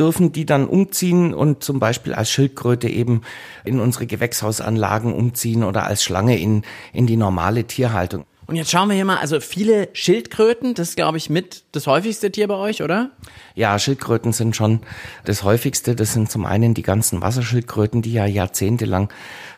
dürfen 0.00 0.32
die 0.32 0.46
dann 0.46 0.66
umziehen 0.66 1.34
und 1.34 1.62
zum 1.62 1.78
Beispiel 1.78 2.14
als 2.14 2.30
Schildkröte 2.30 2.88
eben 2.88 3.20
in 3.64 3.78
unsere 3.78 4.06
Gewächshausanlagen 4.06 5.12
umziehen 5.12 5.62
oder 5.62 5.86
als 5.86 6.02
Schlange 6.02 6.38
in, 6.38 6.62
in 6.92 7.06
die 7.06 7.16
normale 7.16 7.64
Tierhaltung. 7.64 8.24
Und 8.50 8.56
jetzt 8.56 8.72
schauen 8.72 8.88
wir 8.88 8.96
hier 8.96 9.04
mal, 9.04 9.18
also 9.18 9.38
viele 9.38 9.90
Schildkröten, 9.92 10.74
das 10.74 10.88
ist, 10.88 10.96
glaube 10.96 11.18
ich, 11.18 11.30
mit 11.30 11.62
das 11.70 11.86
häufigste 11.86 12.32
Tier 12.32 12.48
bei 12.48 12.56
euch, 12.56 12.82
oder? 12.82 13.12
Ja, 13.54 13.78
Schildkröten 13.78 14.32
sind 14.32 14.56
schon 14.56 14.80
das 15.24 15.44
häufigste. 15.44 15.94
Das 15.94 16.14
sind 16.14 16.32
zum 16.32 16.44
einen 16.46 16.74
die 16.74 16.82
ganzen 16.82 17.22
Wasserschildkröten, 17.22 18.02
die 18.02 18.12
ja 18.12 18.26
jahrzehntelang 18.26 19.08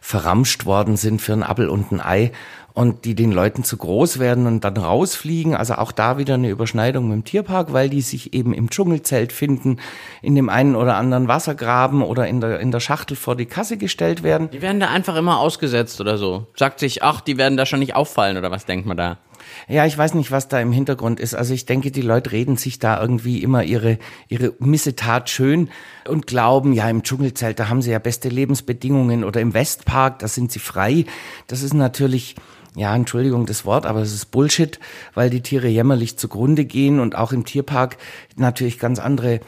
verramscht 0.03 0.67
worden 0.67 0.99
sind 0.99 1.23
für 1.23 1.33
ein 1.33 1.43
Appel 1.43 1.71
und 1.71 1.91
ein 1.91 2.03
Ei 2.03 2.33
und 2.75 3.05
die 3.05 3.15
den 3.15 3.33
Leuten 3.33 3.65
zu 3.65 3.77
groß 3.77 4.19
werden 4.19 4.47
und 4.47 4.65
dann 4.65 4.77
rausfliegen. 4.77 5.55
Also 5.55 5.75
auch 5.75 5.93
da 5.93 6.19
wieder 6.19 6.35
eine 6.35 6.51
Überschneidung 6.51 7.09
mit 7.09 7.15
dem 7.15 7.25
Tierpark, 7.25 7.73
weil 7.73 7.89
die 7.89 8.01
sich 8.01 8.35
eben 8.35 8.55
im 8.55 8.71
Dschungelzelt 8.71 9.33
finden, 9.33 9.79
in 10.23 10.35
dem 10.35 10.49
einen 10.49 10.75
oder 10.75 10.97
anderen 10.97 11.29
Wassergraben 11.29 12.03
oder 12.03 12.27
in 12.27 12.41
der, 12.41 12.61
in 12.61 12.71
der 12.71 12.81
Schachtel 12.81 13.17
vor 13.17 13.37
die 13.37 13.47
Kasse 13.47 13.77
gestellt 13.77 14.23
werden. 14.23 14.51
Die 14.51 14.63
werden 14.63 14.81
da 14.81 14.89
einfach 14.89 15.17
immer 15.17 15.39
ausgesetzt 15.39 16.01
oder 16.01 16.19
so. 16.19 16.47
Sagt 16.57 16.81
sich, 16.81 17.03
ach, 17.03 17.21
die 17.21 17.37
werden 17.39 17.57
da 17.57 17.67
schon 17.67 17.81
nicht 17.81 17.95
auffallen 17.95 18.37
oder 18.37 18.51
was 18.51 18.67
denkt 18.67 18.87
man 18.87 18.97
da? 18.97 19.19
Ja, 19.69 19.87
ich 19.87 19.97
weiß 19.97 20.15
nicht, 20.15 20.31
was 20.31 20.49
da 20.49 20.61
im 20.61 20.73
Hintergrund 20.73 21.21
ist. 21.21 21.35
Also 21.35 21.55
ich 21.55 21.67
denke, 21.67 21.91
die 21.91 22.03
Leute 22.03 22.33
reden 22.33 22.57
sich 22.57 22.79
da 22.79 23.01
irgendwie 23.01 23.43
immer 23.43 23.63
ihre, 23.65 23.99
ihre 24.29 24.55
Missetat 24.59 25.31
schön 25.31 25.69
und 26.09 26.27
glauben, 26.27 26.73
ja, 26.73 26.89
im 26.89 27.03
Dschungelzelt, 27.03 27.59
da 27.59 27.69
haben 27.69 27.83
sie 27.83 27.91
ja 27.91 27.99
beste 27.99 28.29
Lebensbedingungen 28.29 29.25
oder 29.25 29.41
im 29.41 29.55
Westpark, 29.55 30.19
da 30.21 30.29
sind 30.29 30.53
sie 30.53 30.59
frei. 30.59 31.05
Das 31.47 31.63
ist 31.63 31.75
natürlich, 31.75 32.37
ja, 32.77 32.95
Entschuldigung 32.95 33.47
das 33.47 33.65
Wort, 33.65 33.87
aber 33.87 34.01
es 34.01 34.13
ist 34.13 34.31
Bullshit, 34.31 34.79
weil 35.15 35.31
die 35.31 35.43
Tiere 35.43 35.69
jämmerlich 35.69 36.17
zugrunde 36.17 36.65
gehen 36.65 37.01
und 37.01 37.17
auch 37.17 37.33
im 37.33 37.45
Tierpark 37.45 37.99
natürlich 38.37 38.79
ganz 38.79 38.99
andere 38.99 39.41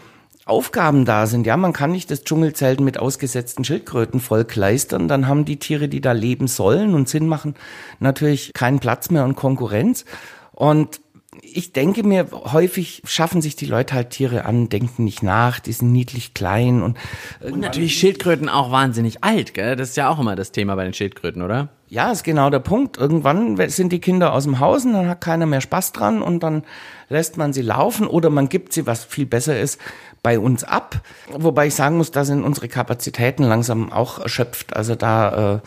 Aufgaben 0.47 1.07
da 1.07 1.26
sind. 1.26 1.47
Ja, 1.47 1.57
man 1.57 1.73
kann 1.73 1.93
nicht 1.93 2.11
das 2.11 2.23
Dschungelzelt 2.23 2.81
mit 2.81 2.99
ausgesetzten 2.99 3.64
Schildkröten 3.64 4.21
vollkleistern. 4.21 5.09
Dann 5.09 5.26
haben 5.26 5.47
die 5.47 5.59
Tiere, 5.59 5.88
die 5.88 6.02
da 6.02 6.12
leben 6.12 6.49
sollen 6.49 6.95
und 6.95 7.09
Sinn 7.09 7.26
machen, 7.26 7.54
natürlich 7.99 8.52
keinen 8.52 8.78
Platz 8.78 9.11
mehr 9.11 9.25
und 9.25 9.37
Konkurrenz. 9.37 10.04
Und 10.52 11.00
ich 11.43 11.73
denke 11.73 12.02
mir, 12.04 12.28
häufig 12.31 13.02
schaffen 13.04 13.40
sich 13.43 13.57
die 13.57 13.66
Leute 13.66 13.95
halt 13.95 14.11
Tiere 14.11 14.45
an, 14.45 14.69
denken 14.69 15.04
nicht 15.04 15.23
nach, 15.23 15.61
die 15.61 15.73
sind 15.73 15.93
niedlich 15.93 16.35
klein 16.35 16.83
und, 16.83 16.97
und 17.40 17.61
natürlich 17.61 17.99
Schildkröten 17.99 18.49
auch 18.49 18.71
wahnsinnig 18.71 19.25
alt, 19.25 19.54
gell? 19.54 19.76
Das 19.76 19.90
ist 19.90 19.97
ja 19.97 20.09
auch 20.09 20.21
immer 20.21 20.37
das 20.37 20.52
Thema 20.52 20.76
bei 20.76 20.85
den 20.85 20.95
Schildkröten, 20.95 21.43
oder? 21.43 21.71
Ja, 21.94 22.10
ist 22.10 22.24
genau 22.24 22.50
der 22.50 22.58
Punkt. 22.58 22.96
Irgendwann 22.96 23.56
sind 23.70 23.92
die 23.92 24.00
Kinder 24.00 24.32
aus 24.32 24.42
dem 24.42 24.58
Haus 24.58 24.84
und 24.84 24.94
dann 24.94 25.08
hat 25.08 25.20
keiner 25.20 25.46
mehr 25.46 25.60
Spaß 25.60 25.92
dran 25.92 26.22
und 26.22 26.42
dann 26.42 26.64
lässt 27.08 27.36
man 27.36 27.52
sie 27.52 27.62
laufen 27.62 28.08
oder 28.08 28.30
man 28.30 28.48
gibt 28.48 28.72
sie, 28.72 28.84
was 28.84 29.04
viel 29.04 29.26
besser 29.26 29.60
ist, 29.60 29.80
bei 30.20 30.40
uns 30.40 30.64
ab. 30.64 31.02
Wobei 31.30 31.68
ich 31.68 31.76
sagen 31.76 31.96
muss, 31.96 32.10
da 32.10 32.24
sind 32.24 32.42
unsere 32.42 32.66
Kapazitäten 32.66 33.44
langsam 33.44 33.92
auch 33.92 34.18
erschöpft. 34.18 34.74
Also 34.74 34.96
da, 34.96 35.54
äh, 35.54 35.60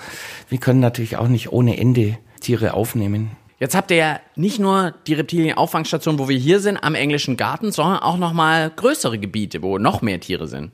wir 0.50 0.58
können 0.58 0.82
natürlich 0.82 1.16
auch 1.16 1.30
nicht 1.30 1.54
ohne 1.54 1.78
Ende 1.78 2.18
Tiere 2.42 2.74
aufnehmen. 2.74 3.32
Jetzt 3.58 3.74
habt 3.74 3.90
ihr 3.92 3.98
ja 3.98 4.20
nicht 4.36 4.60
nur 4.60 4.96
die 5.08 5.14
Reptilien-Auffangstation, 5.14 6.20
wo 6.20 6.28
wir 6.28 6.38
hier 6.38 6.60
sind, 6.60 6.76
am 6.76 6.94
englischen 6.94 7.38
Garten, 7.38 7.72
sondern 7.72 8.00
auch 8.00 8.18
nochmal 8.18 8.70
größere 8.76 9.18
Gebiete, 9.18 9.62
wo 9.62 9.78
noch 9.78 10.02
mehr 10.02 10.20
Tiere 10.20 10.48
sind. 10.48 10.74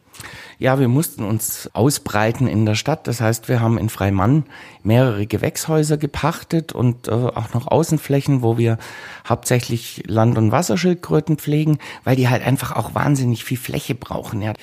Ja, 0.60 0.80
wir 0.80 0.88
mussten 0.88 1.24
uns 1.24 1.70
ausbreiten 1.74 2.48
in 2.48 2.66
der 2.66 2.76
Stadt. 2.76 3.08
Das 3.08 3.22
heißt, 3.22 3.50
wir 3.50 3.60
haben 3.60 3.78
in 3.78 3.90
Freimann 3.90 4.46
mehrere 4.84 5.26
Gewächshäuser 5.26 5.98
gepachtet 5.98 6.74
und 6.74 7.08
äh, 7.08 7.12
auch 7.12 7.54
noch 7.54 7.68
Außenflächen, 7.68 8.42
wo 8.42 8.58
wir 8.58 8.78
hauptsächlich 9.28 10.04
Land- 10.08 10.38
und 10.38 10.52
Wasserschildkröten 10.52 11.38
pflegen, 11.38 11.80
weil 12.04 12.16
die 12.16 12.30
halt 12.30 12.46
einfach 12.46 12.76
auch 12.76 12.96
wahnsinnig 12.96 13.44
viel 13.44 13.58
Fläche 13.58 13.96
brauchen. 13.96 14.42
Ja. 14.42 14.54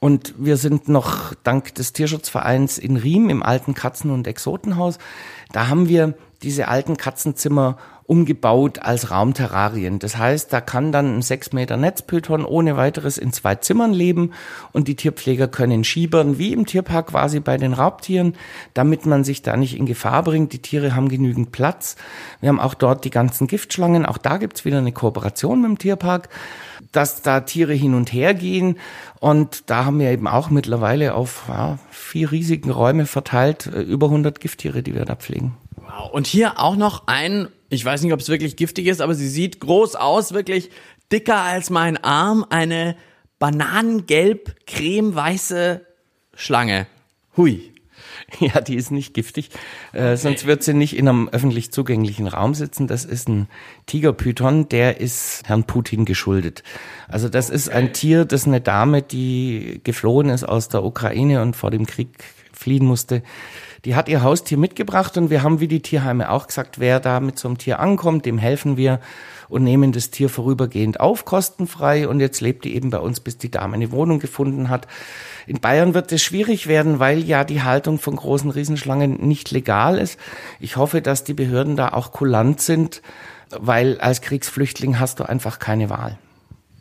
Und 0.00 0.34
wir 0.38 0.56
sind 0.56 0.88
noch 0.88 1.34
dank 1.44 1.74
des 1.74 1.92
Tierschutzvereins 1.92 2.78
in 2.78 2.96
Riem 2.96 3.28
im 3.28 3.42
alten 3.42 3.74
Katzen- 3.74 4.10
und 4.10 4.26
Exotenhaus. 4.26 4.98
Da 5.52 5.68
haben 5.68 5.88
wir 5.88 6.14
diese 6.42 6.68
alten 6.68 6.96
Katzenzimmer 6.96 7.76
umgebaut 8.10 8.80
als 8.80 9.12
Raumterrarien. 9.12 10.00
Das 10.00 10.18
heißt, 10.18 10.52
da 10.52 10.60
kann 10.60 10.90
dann 10.90 11.18
ein 11.18 11.22
6 11.22 11.52
Meter 11.52 11.76
Netzpython 11.76 12.44
ohne 12.44 12.76
weiteres 12.76 13.18
in 13.18 13.32
zwei 13.32 13.54
Zimmern 13.54 13.92
leben 13.92 14.32
und 14.72 14.88
die 14.88 14.96
Tierpfleger 14.96 15.46
können 15.46 15.84
schiebern, 15.84 16.36
wie 16.36 16.52
im 16.52 16.66
Tierpark 16.66 17.06
quasi 17.06 17.38
bei 17.38 17.56
den 17.56 17.72
Raubtieren, 17.72 18.34
damit 18.74 19.06
man 19.06 19.22
sich 19.22 19.42
da 19.42 19.56
nicht 19.56 19.78
in 19.78 19.86
Gefahr 19.86 20.24
bringt. 20.24 20.52
Die 20.52 20.58
Tiere 20.58 20.96
haben 20.96 21.08
genügend 21.08 21.52
Platz. 21.52 21.94
Wir 22.40 22.48
haben 22.48 22.58
auch 22.58 22.74
dort 22.74 23.04
die 23.04 23.10
ganzen 23.10 23.46
Giftschlangen. 23.46 24.04
Auch 24.04 24.18
da 24.18 24.38
gibt's 24.38 24.64
wieder 24.64 24.78
eine 24.78 24.90
Kooperation 24.90 25.60
mit 25.60 25.68
dem 25.68 25.78
Tierpark, 25.78 26.30
dass 26.90 27.22
da 27.22 27.38
Tiere 27.42 27.74
hin 27.74 27.94
und 27.94 28.12
her 28.12 28.34
gehen. 28.34 28.76
Und 29.20 29.70
da 29.70 29.84
haben 29.84 30.00
wir 30.00 30.10
eben 30.10 30.26
auch 30.26 30.50
mittlerweile 30.50 31.14
auf 31.14 31.44
ja, 31.46 31.78
vier 31.92 32.32
riesigen 32.32 32.72
Räume 32.72 33.06
verteilt 33.06 33.66
äh, 33.66 33.82
über 33.82 34.06
100 34.06 34.40
Gifttiere, 34.40 34.82
die 34.82 34.96
wir 34.96 35.04
da 35.04 35.14
pflegen. 35.14 35.56
Wow. 35.76 36.10
Und 36.10 36.26
hier 36.26 36.58
auch 36.58 36.74
noch 36.74 37.04
ein, 37.06 37.46
ich 37.70 37.84
weiß 37.84 38.02
nicht, 38.02 38.12
ob 38.12 38.20
es 38.20 38.28
wirklich 38.28 38.56
giftig 38.56 38.86
ist, 38.86 39.00
aber 39.00 39.14
sie 39.14 39.28
sieht 39.28 39.60
groß 39.60 39.94
aus, 39.94 40.32
wirklich 40.32 40.70
dicker 41.10 41.38
als 41.38 41.70
mein 41.70 41.96
Arm, 41.96 42.44
eine 42.50 42.96
bananengelb 43.38 44.66
cremeweiße 44.66 45.86
Schlange. 46.34 46.86
Hui. 47.36 47.62
Ja, 48.38 48.60
die 48.60 48.76
ist 48.76 48.92
nicht 48.92 49.12
giftig, 49.12 49.50
äh, 49.92 50.16
sonst 50.16 50.46
wird 50.46 50.62
sie 50.62 50.72
nicht 50.72 50.96
in 50.96 51.08
einem 51.08 51.28
öffentlich 51.28 51.72
zugänglichen 51.72 52.28
Raum 52.28 52.54
sitzen. 52.54 52.86
Das 52.86 53.04
ist 53.04 53.28
ein 53.28 53.48
Tigerpython, 53.86 54.68
der 54.68 55.00
ist 55.00 55.42
Herrn 55.46 55.64
Putin 55.64 56.04
geschuldet. 56.04 56.62
Also 57.08 57.28
das 57.28 57.50
ist 57.50 57.70
ein 57.70 57.92
Tier, 57.92 58.24
das 58.24 58.46
eine 58.46 58.60
Dame, 58.60 59.02
die 59.02 59.80
geflohen 59.82 60.28
ist 60.28 60.44
aus 60.44 60.68
der 60.68 60.84
Ukraine 60.84 61.42
und 61.42 61.56
vor 61.56 61.72
dem 61.72 61.86
Krieg 61.86 62.24
fliehen 62.52 62.86
musste, 62.86 63.22
die 63.84 63.94
hat 63.94 64.08
ihr 64.08 64.22
Haustier 64.22 64.58
mitgebracht 64.58 65.16
und 65.16 65.30
wir 65.30 65.42
haben 65.42 65.60
wie 65.60 65.68
die 65.68 65.80
Tierheime 65.80 66.30
auch 66.30 66.46
gesagt, 66.46 66.78
wer 66.78 67.00
da 67.00 67.20
mit 67.20 67.38
so 67.38 67.48
einem 67.48 67.58
Tier 67.58 67.80
ankommt, 67.80 68.26
dem 68.26 68.38
helfen 68.38 68.76
wir 68.76 69.00
und 69.48 69.64
nehmen 69.64 69.92
das 69.92 70.10
Tier 70.10 70.28
vorübergehend 70.28 71.00
auf, 71.00 71.24
kostenfrei. 71.24 72.06
Und 72.08 72.20
jetzt 72.20 72.40
lebt 72.40 72.64
die 72.64 72.74
eben 72.74 72.90
bei 72.90 72.98
uns, 72.98 73.20
bis 73.20 73.36
die 73.36 73.50
Dame 73.50 73.74
eine 73.74 73.90
Wohnung 73.90 74.20
gefunden 74.20 74.68
hat. 74.68 74.86
In 75.46 75.60
Bayern 75.60 75.92
wird 75.92 76.12
es 76.12 76.22
schwierig 76.22 76.68
werden, 76.68 77.00
weil 77.00 77.24
ja 77.24 77.44
die 77.44 77.62
Haltung 77.62 77.98
von 77.98 78.16
großen 78.16 78.50
Riesenschlangen 78.50 79.26
nicht 79.26 79.50
legal 79.50 79.98
ist. 79.98 80.18
Ich 80.60 80.76
hoffe, 80.76 81.02
dass 81.02 81.24
die 81.24 81.34
Behörden 81.34 81.76
da 81.76 81.88
auch 81.88 82.12
kulant 82.12 82.60
sind, 82.60 83.02
weil 83.50 84.00
als 84.00 84.20
Kriegsflüchtling 84.20 85.00
hast 85.00 85.18
du 85.18 85.24
einfach 85.24 85.58
keine 85.58 85.90
Wahl. 85.90 86.16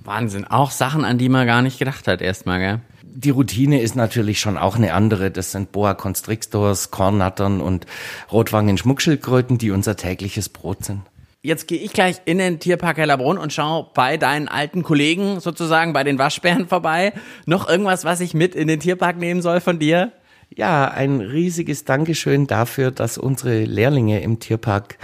Wahnsinn. 0.03 0.45
Auch 0.45 0.71
Sachen, 0.71 1.03
an 1.05 1.17
die 1.17 1.29
man 1.29 1.47
gar 1.47 1.61
nicht 1.61 1.79
gedacht 1.79 2.07
hat 2.07 2.21
erstmal, 2.21 2.59
gell? 2.59 2.79
Die 3.19 3.31
Routine 3.31 3.81
ist 3.81 3.95
natürlich 3.95 4.39
schon 4.39 4.57
auch 4.57 4.77
eine 4.77 4.93
andere. 4.93 5.29
Das 5.29 5.51
sind 5.51 5.73
Boa 5.73 5.93
Constrictors, 5.93 6.89
Kornnattern 6.89 7.59
und 7.59 7.85
Rotwangen-Schmuckschildkröten, 8.31 9.57
die 9.57 9.71
unser 9.71 9.97
tägliches 9.97 10.47
Brot 10.47 10.85
sind. 10.85 11.01
Jetzt 11.41 11.67
gehe 11.67 11.79
ich 11.79 11.91
gleich 11.91 12.21
in 12.25 12.37
den 12.37 12.59
Tierpark 12.59 12.97
Hellerbrunn 12.97 13.37
und 13.37 13.51
schaue 13.51 13.87
bei 13.93 14.17
deinen 14.17 14.47
alten 14.47 14.83
Kollegen 14.83 15.39
sozusagen 15.41 15.91
bei 15.91 16.03
den 16.03 16.17
Waschbären 16.17 16.67
vorbei. 16.67 17.13
Noch 17.45 17.67
irgendwas, 17.67 18.05
was 18.05 18.21
ich 18.21 18.33
mit 18.33 18.55
in 18.55 18.67
den 18.67 18.79
Tierpark 18.79 19.17
nehmen 19.17 19.41
soll 19.41 19.59
von 19.59 19.79
dir? 19.79 20.13
Ja, 20.55 20.89
ein 20.89 21.19
riesiges 21.19 21.85
Dankeschön 21.85 22.47
dafür, 22.47 22.91
dass 22.91 23.17
unsere 23.17 23.63
Lehrlinge 23.65 24.21
im 24.21 24.39
Tierpark 24.39 24.97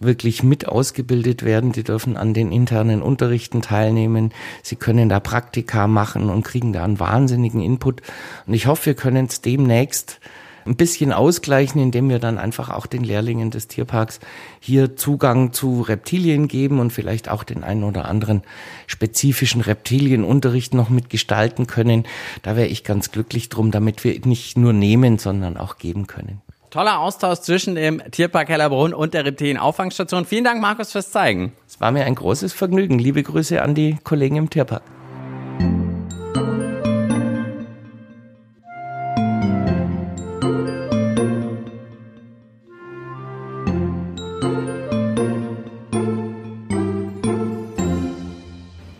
wirklich 0.00 0.42
mit 0.42 0.66
ausgebildet 0.66 1.44
werden. 1.44 1.72
Die 1.72 1.84
dürfen 1.84 2.16
an 2.16 2.34
den 2.34 2.50
internen 2.50 3.02
Unterrichten 3.02 3.62
teilnehmen. 3.62 4.32
Sie 4.62 4.76
können 4.76 5.08
da 5.08 5.20
Praktika 5.20 5.86
machen 5.86 6.30
und 6.30 6.42
kriegen 6.42 6.72
da 6.72 6.82
einen 6.82 6.98
wahnsinnigen 6.98 7.60
Input. 7.60 8.00
Und 8.46 8.54
ich 8.54 8.66
hoffe, 8.66 8.86
wir 8.86 8.94
können 8.94 9.26
es 9.26 9.42
demnächst 9.42 10.18
ein 10.66 10.76
bisschen 10.76 11.12
ausgleichen, 11.12 11.80
indem 11.80 12.08
wir 12.08 12.18
dann 12.18 12.38
einfach 12.38 12.70
auch 12.70 12.86
den 12.86 13.02
Lehrlingen 13.02 13.50
des 13.50 13.68
Tierparks 13.68 14.20
hier 14.58 14.96
Zugang 14.96 15.52
zu 15.52 15.82
Reptilien 15.82 16.48
geben 16.48 16.80
und 16.80 16.92
vielleicht 16.92 17.28
auch 17.28 17.44
den 17.44 17.64
einen 17.64 17.84
oder 17.84 18.06
anderen 18.06 18.42
spezifischen 18.86 19.60
Reptilienunterricht 19.60 20.74
noch 20.74 20.90
mitgestalten 20.90 21.66
können. 21.66 22.04
Da 22.42 22.56
wäre 22.56 22.68
ich 22.68 22.84
ganz 22.84 23.10
glücklich 23.10 23.48
drum, 23.48 23.70
damit 23.70 24.04
wir 24.04 24.18
nicht 24.24 24.56
nur 24.56 24.72
nehmen, 24.72 25.18
sondern 25.18 25.56
auch 25.56 25.78
geben 25.78 26.06
können. 26.06 26.40
Toller 26.70 27.00
Austausch 27.00 27.40
zwischen 27.40 27.74
dem 27.74 28.00
Tierpark 28.12 28.48
Hellerbrunn 28.48 28.94
und 28.94 29.12
der 29.12 29.24
Reptilien-Auffangstation. 29.24 30.24
Vielen 30.24 30.44
Dank, 30.44 30.60
Markus, 30.60 30.92
fürs 30.92 31.10
Zeigen. 31.10 31.52
Es 31.66 31.80
war 31.80 31.90
mir 31.90 32.04
ein 32.04 32.14
großes 32.14 32.52
Vergnügen. 32.52 33.00
Liebe 33.00 33.24
Grüße 33.24 33.60
an 33.60 33.74
die 33.74 33.98
Kollegen 34.04 34.36
im 34.36 34.50
Tierpark. 34.50 34.82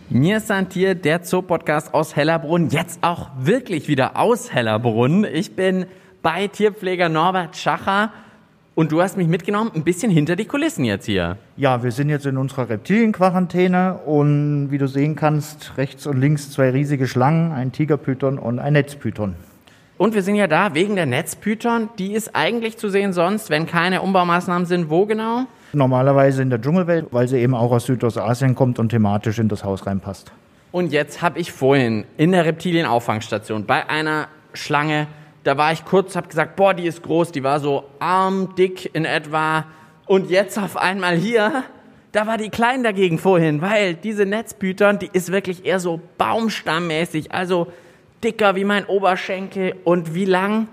Mir 0.09 0.39
ist 0.39 0.53
hier 0.73 0.97
der 0.97 1.25
Zoo-Podcast 1.25 1.95
aus 1.95 2.17
Hellerbrunn, 2.17 2.71
jetzt 2.71 2.99
auch 3.03 3.31
wirklich 3.39 3.87
wieder 3.87 4.17
aus 4.17 4.53
Hellerbrunn. 4.53 5.25
Ich 5.25 5.55
bin 5.55 5.87
bei 6.23 6.49
Tierpfleger 6.49 7.09
Norbert 7.09 7.57
Schacher. 7.57 8.11
Und 8.75 8.93
du 8.93 9.03
hast 9.03 9.17
mich 9.17 9.29
mitgenommen, 9.29 9.73
ein 9.75 9.83
bisschen 9.83 10.11
hinter 10.11 10.37
die 10.37 10.47
Kulissen 10.47 10.85
jetzt 10.85 11.07
hier. 11.07 11.37
Ja, 11.57 11.83
wir 11.83 11.91
sind 11.91 12.09
jetzt 12.09 12.25
in 12.25 12.37
unserer 12.37 12.69
Reptilienquarantäne 12.69 14.00
und 14.07 14.71
wie 14.71 14.79
du 14.79 14.87
sehen 14.87 15.17
kannst, 15.17 15.77
rechts 15.77 16.07
und 16.07 16.19
links 16.19 16.50
zwei 16.50 16.71
riesige 16.71 17.07
Schlangen, 17.07 17.53
ein 17.53 17.73
Tigerpython 17.73 18.39
und 18.39 18.59
ein 18.59 18.73
Netzpython. 18.73 19.35
Und 19.99 20.15
wir 20.15 20.23
sind 20.23 20.37
ja 20.37 20.47
da 20.47 20.73
wegen 20.73 20.97
der 20.97 21.05
Netzpython. 21.05 21.91
Die 21.99 22.15
ist 22.15 22.35
eigentlich 22.35 22.79
zu 22.79 22.89
sehen 22.89 23.12
sonst, 23.12 23.50
wenn 23.50 23.67
keine 23.67 24.00
Umbaumaßnahmen 24.00 24.65
sind. 24.65 24.89
Wo 24.89 25.05
genau? 25.05 25.45
Normalerweise 25.75 26.41
in 26.41 26.49
der 26.49 26.59
Dschungelwelt, 26.59 27.09
weil 27.11 27.29
sie 27.29 27.37
eben 27.39 27.55
auch 27.55 27.71
aus 27.71 27.85
Südostasien 27.85 28.55
kommt 28.55 28.79
und 28.79 28.89
thematisch 28.89 29.39
in 29.39 29.49
das 29.49 29.62
Haus 29.62 29.87
reinpasst. 29.87 30.33
Und 30.73 30.91
jetzt 30.91 31.21
habe 31.21 31.39
ich 31.39 31.53
vorhin 31.53 32.07
in 32.17 32.33
der 32.33 32.47
Reptilienauffangstation 32.47 33.67
bei 33.67 33.91
einer 33.91 34.29
Schlange 34.55 35.07
da 35.44 35.56
war 35.56 35.73
ich 35.73 35.85
kurz, 35.85 36.16
habe 36.16 36.28
gesagt, 36.28 36.56
boah, 36.56 36.75
die 36.75 36.87
ist 36.87 37.02
groß, 37.02 37.32
die 37.32 37.42
war 37.42 37.61
so 37.61 37.85
arm, 37.99 38.54
dick 38.56 38.94
in 38.94 39.04
etwa. 39.04 39.64
Und 40.06 40.30
jetzt 40.30 40.59
auf 40.59 40.76
einmal 40.76 41.16
hier, 41.16 41.64
da 42.12 42.26
war 42.26 42.37
die 42.37 42.50
klein 42.50 42.82
dagegen 42.82 43.18
vorhin, 43.18 43.62
weil 43.62 43.94
diese 43.94 44.26
Netzbütern, 44.26 44.99
die 44.99 45.11
ist 45.12 45.32
wirklich 45.32 45.64
eher 45.64 45.80
so 45.80 46.00
baumstammmäßig, 46.18 47.32
also 47.32 47.68
dicker 48.23 48.56
wie 48.56 48.64
mein 48.64 48.85
Oberschenkel. 48.87 49.76
Und 49.85 50.14
wie 50.14 50.25
lang? 50.25 50.68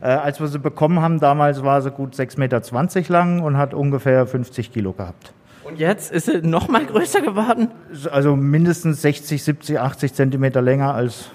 Äh, 0.00 0.06
als 0.06 0.40
wir 0.40 0.48
sie 0.48 0.58
bekommen 0.58 1.00
haben, 1.00 1.20
damals 1.20 1.62
war 1.62 1.82
sie 1.82 1.90
gut 1.90 2.14
6,20 2.14 2.38
Meter 2.38 3.12
lang 3.12 3.42
und 3.42 3.56
hat 3.58 3.74
ungefähr 3.74 4.26
50 4.26 4.72
Kilo 4.72 4.92
gehabt. 4.92 5.32
Und 5.62 5.78
jetzt 5.78 6.10
ist 6.10 6.26
sie 6.26 6.40
noch 6.40 6.68
mal 6.68 6.84
größer 6.84 7.20
geworden? 7.20 7.68
Also 8.10 8.34
mindestens 8.34 9.02
60, 9.02 9.44
70, 9.44 9.78
80 9.78 10.14
Zentimeter 10.14 10.62
länger 10.62 10.94
als 10.94 11.30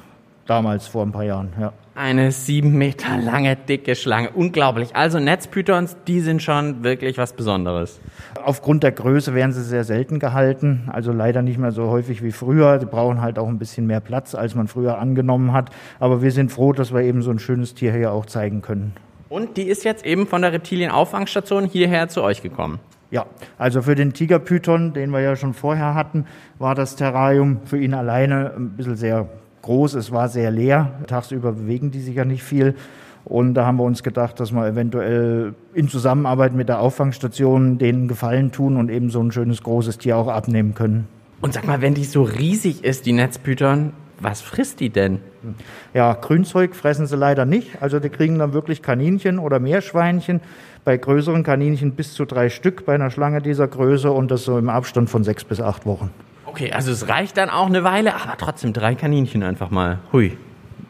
damals 0.46 0.88
vor 0.88 1.04
ein 1.04 1.12
paar 1.12 1.24
Jahren, 1.24 1.54
ja. 1.60 1.74
Eine 1.98 2.34
sieben 2.34 2.74
Meter 2.74 3.18
lange, 3.18 3.56
dicke 3.56 3.96
Schlange. 3.96 4.30
Unglaublich. 4.32 4.94
Also 4.98 5.18
Netzpythons, 5.18 5.96
die 6.08 6.20
sind 6.20 6.42
schon 6.42 6.84
wirklich 6.84 7.18
was 7.18 7.32
Besonderes. 7.32 8.02
Aufgrund 8.44 8.84
der 8.84 8.92
Größe 8.92 9.34
werden 9.34 9.54
sie 9.54 9.64
sehr 9.64 9.86
selten 9.86 10.20
gehalten, 10.20 10.90
also 10.92 11.14
leider 11.14 11.42
nicht 11.42 11.58
mehr 11.58 11.72
so 11.72 11.88
häufig 11.88 12.22
wie 12.22 12.34
früher. 12.34 12.80
Die 12.80 12.86
brauchen 12.86 13.22
halt 13.22 13.40
auch 13.40 13.48
ein 13.48 13.60
bisschen 13.60 13.88
mehr 13.88 14.02
Platz, 14.02 14.36
als 14.36 14.56
man 14.56 14.68
früher 14.68 15.00
angenommen 15.00 15.54
hat. 15.54 15.70
Aber 16.00 16.22
wir 16.22 16.32
sind 16.32 16.52
froh, 16.52 16.74
dass 16.74 16.94
wir 16.94 17.02
eben 17.02 17.22
so 17.22 17.32
ein 17.32 17.40
schönes 17.40 17.76
Tier 17.76 17.94
hier 17.94 18.12
auch 18.12 18.26
zeigen 18.26 18.62
können. 18.62 18.94
Und 19.30 19.56
die 19.56 19.64
ist 19.64 19.86
jetzt 19.86 20.06
eben 20.06 20.28
von 20.28 20.42
der 20.42 20.52
Reptilienauffangstation 20.52 21.66
hierher 21.66 22.10
zu 22.10 22.22
euch 22.24 22.42
gekommen. 22.42 22.80
Ja, 23.10 23.26
also 23.58 23.82
für 23.82 23.96
den 23.96 24.12
Tigerpython, 24.12 24.92
den 24.92 25.12
wir 25.12 25.22
ja 25.22 25.38
schon 25.38 25.54
vorher 25.54 25.96
hatten, 25.96 26.26
war 26.60 26.76
das 26.76 26.98
Terrarium 26.98 27.62
für 27.64 27.78
ihn 27.78 27.94
alleine 27.94 28.54
ein 28.56 28.72
bisschen 28.72 28.98
sehr 28.98 29.30
groß, 29.66 29.96
es 29.96 30.12
war 30.12 30.30
sehr 30.30 30.52
leer. 30.52 30.94
Tagsüber 31.08 31.52
bewegen 31.52 31.92
die 31.92 32.00
sich 32.00 32.16
ja 32.16 32.26
nicht 32.26 32.44
viel. 32.44 32.76
Und 33.26 33.56
da 33.56 33.66
haben 33.66 33.78
wir 33.78 33.84
uns 33.84 34.04
gedacht, 34.04 34.40
dass 34.40 34.52
wir 34.52 34.68
eventuell 34.68 35.56
in 35.74 35.90
Zusammenarbeit 35.90 36.54
mit 36.54 36.70
der 36.70 36.80
Auffangstation 36.80 37.80
denen 37.80 38.08
Gefallen 38.08 38.52
tun 38.52 38.78
und 38.78 38.90
eben 38.90 39.10
so 39.10 39.20
ein 39.20 39.32
schönes 39.32 39.64
großes 39.64 39.98
Tier 39.98 40.16
auch 40.18 40.28
abnehmen 40.28 40.76
können. 40.76 41.08
Und 41.42 41.54
sag 41.54 41.66
mal, 41.66 41.82
wenn 41.82 41.96
die 41.96 42.06
so 42.06 42.22
riesig 42.22 42.84
ist, 42.84 43.08
die 43.08 43.14
Netzpython, 43.14 43.94
was 44.20 44.42
frisst 44.42 44.80
die 44.80 44.92
denn? 44.92 45.20
Ja, 45.94 46.14
Grünzeug 46.14 46.76
fressen 46.76 47.08
sie 47.08 47.18
leider 47.18 47.46
nicht. 47.46 47.82
Also 47.82 48.00
die 48.00 48.10
kriegen 48.10 48.40
dann 48.40 48.54
wirklich 48.54 48.82
Kaninchen 48.82 49.40
oder 49.40 49.60
Meerschweinchen. 49.60 50.42
Bei 50.84 50.96
größeren 50.96 51.44
Kaninchen 51.44 51.94
bis 51.94 52.14
zu 52.14 52.26
drei 52.26 52.50
Stück 52.50 52.86
bei 52.86 52.94
einer 52.94 53.10
Schlange 53.10 53.42
dieser 53.42 53.68
Größe 53.68 54.12
und 54.12 54.30
das 54.30 54.44
so 54.44 54.58
im 54.58 54.70
Abstand 54.70 55.10
von 55.10 55.24
sechs 55.24 55.44
bis 55.44 55.60
acht 55.60 55.86
Wochen. 55.88 56.12
Okay, 56.56 56.72
also 56.72 56.90
es 56.90 57.10
reicht 57.10 57.36
dann 57.36 57.50
auch 57.50 57.66
eine 57.66 57.84
Weile, 57.84 58.16
aber 58.16 58.38
trotzdem 58.38 58.72
drei 58.72 58.96
Kaninchen 58.96 59.44
einfach 59.44 59.72
mal. 59.72 60.00
Hui. 60.14 60.38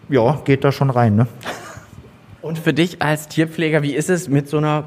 Ja, 0.10 0.40
geht 0.46 0.64
da 0.64 0.72
schon 0.72 0.92
rein, 0.92 1.16
ne? 1.16 1.26
Und 2.44 2.60
für 2.60 2.72
dich 2.72 3.02
als 3.02 3.30
Tierpfleger, 3.30 3.82
wie 3.82 3.96
ist 3.96 4.12
es 4.12 4.30
mit 4.30 4.48
so 4.48 4.58
einer 4.58 4.84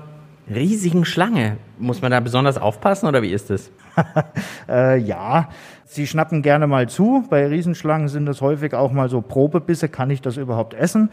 riesigen 0.49 1.05
Schlange? 1.05 1.57
Muss 1.81 2.01
man 2.01 2.13
da 2.13 2.21
besonders 2.21 2.59
aufpassen 2.59 3.09
oder 3.09 3.23
wie 3.23 3.33
ist 3.33 3.51
es? 3.51 3.73
äh, 4.69 4.99
ja, 4.99 5.49
sie 5.85 6.07
schnappen 6.07 6.43
gerne 6.43 6.69
mal 6.69 6.89
zu. 6.89 7.25
Bei 7.29 7.45
Riesenschlangen 7.49 8.07
sind 8.07 8.27
das 8.27 8.41
häufig 8.41 8.73
auch 8.75 8.93
mal 8.93 9.09
so 9.09 9.21
Probebisse. 9.21 9.89
Kann 9.89 10.11
ich 10.11 10.23
das 10.23 10.37
überhaupt 10.37 10.75
essen? 10.75 11.11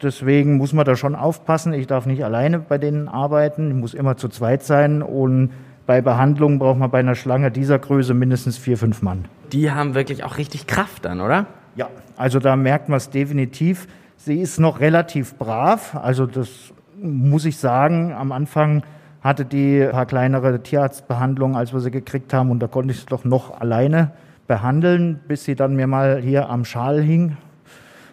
Deswegen 0.00 0.58
muss 0.58 0.72
man 0.72 0.84
da 0.84 0.94
schon 0.94 1.16
aufpassen. 1.16 1.72
Ich 1.72 1.88
darf 1.88 2.06
nicht 2.06 2.22
alleine 2.22 2.60
bei 2.60 2.78
denen 2.78 3.08
arbeiten. 3.08 3.70
Ich 3.70 3.76
muss 3.76 3.94
immer 3.94 4.16
zu 4.16 4.28
zweit 4.28 4.62
sein 4.62 5.02
und 5.02 5.50
bei 5.88 6.02
Behandlungen 6.02 6.58
braucht 6.58 6.78
man 6.78 6.90
bei 6.90 6.98
einer 6.98 7.14
Schlange 7.14 7.50
dieser 7.50 7.78
Größe 7.78 8.12
mindestens 8.12 8.58
vier, 8.58 8.76
fünf 8.76 9.00
Mann. 9.00 9.24
Die 9.52 9.70
haben 9.70 9.94
wirklich 9.94 10.22
auch 10.22 10.36
richtig 10.36 10.66
Kraft 10.66 11.06
dann, 11.06 11.22
oder? 11.22 11.46
Ja, 11.76 11.88
also 12.18 12.40
da 12.40 12.56
merkt 12.56 12.90
man 12.90 12.98
es 12.98 13.08
definitiv. 13.08 13.88
Sie 14.18 14.38
ist 14.38 14.60
noch 14.60 14.80
relativ 14.80 15.36
brav, 15.36 15.94
also 15.94 16.26
das 16.26 16.74
muss 17.00 17.46
ich 17.46 17.56
sagen. 17.56 18.12
Am 18.12 18.32
Anfang 18.32 18.82
hatte 19.22 19.46
die 19.46 19.82
ein 19.82 19.92
paar 19.92 20.04
kleinere 20.04 20.62
Tierarztbehandlungen, 20.62 21.56
als 21.56 21.72
wir 21.72 21.80
sie 21.80 21.90
gekriegt 21.90 22.34
haben, 22.34 22.50
und 22.50 22.58
da 22.58 22.66
konnte 22.66 22.92
ich 22.92 22.98
es 22.98 23.06
doch 23.06 23.24
noch 23.24 23.58
alleine 23.58 24.10
behandeln, 24.46 25.20
bis 25.26 25.44
sie 25.44 25.54
dann 25.54 25.74
mir 25.74 25.86
mal 25.86 26.20
hier 26.20 26.50
am 26.50 26.66
Schal 26.66 27.00
hing 27.00 27.38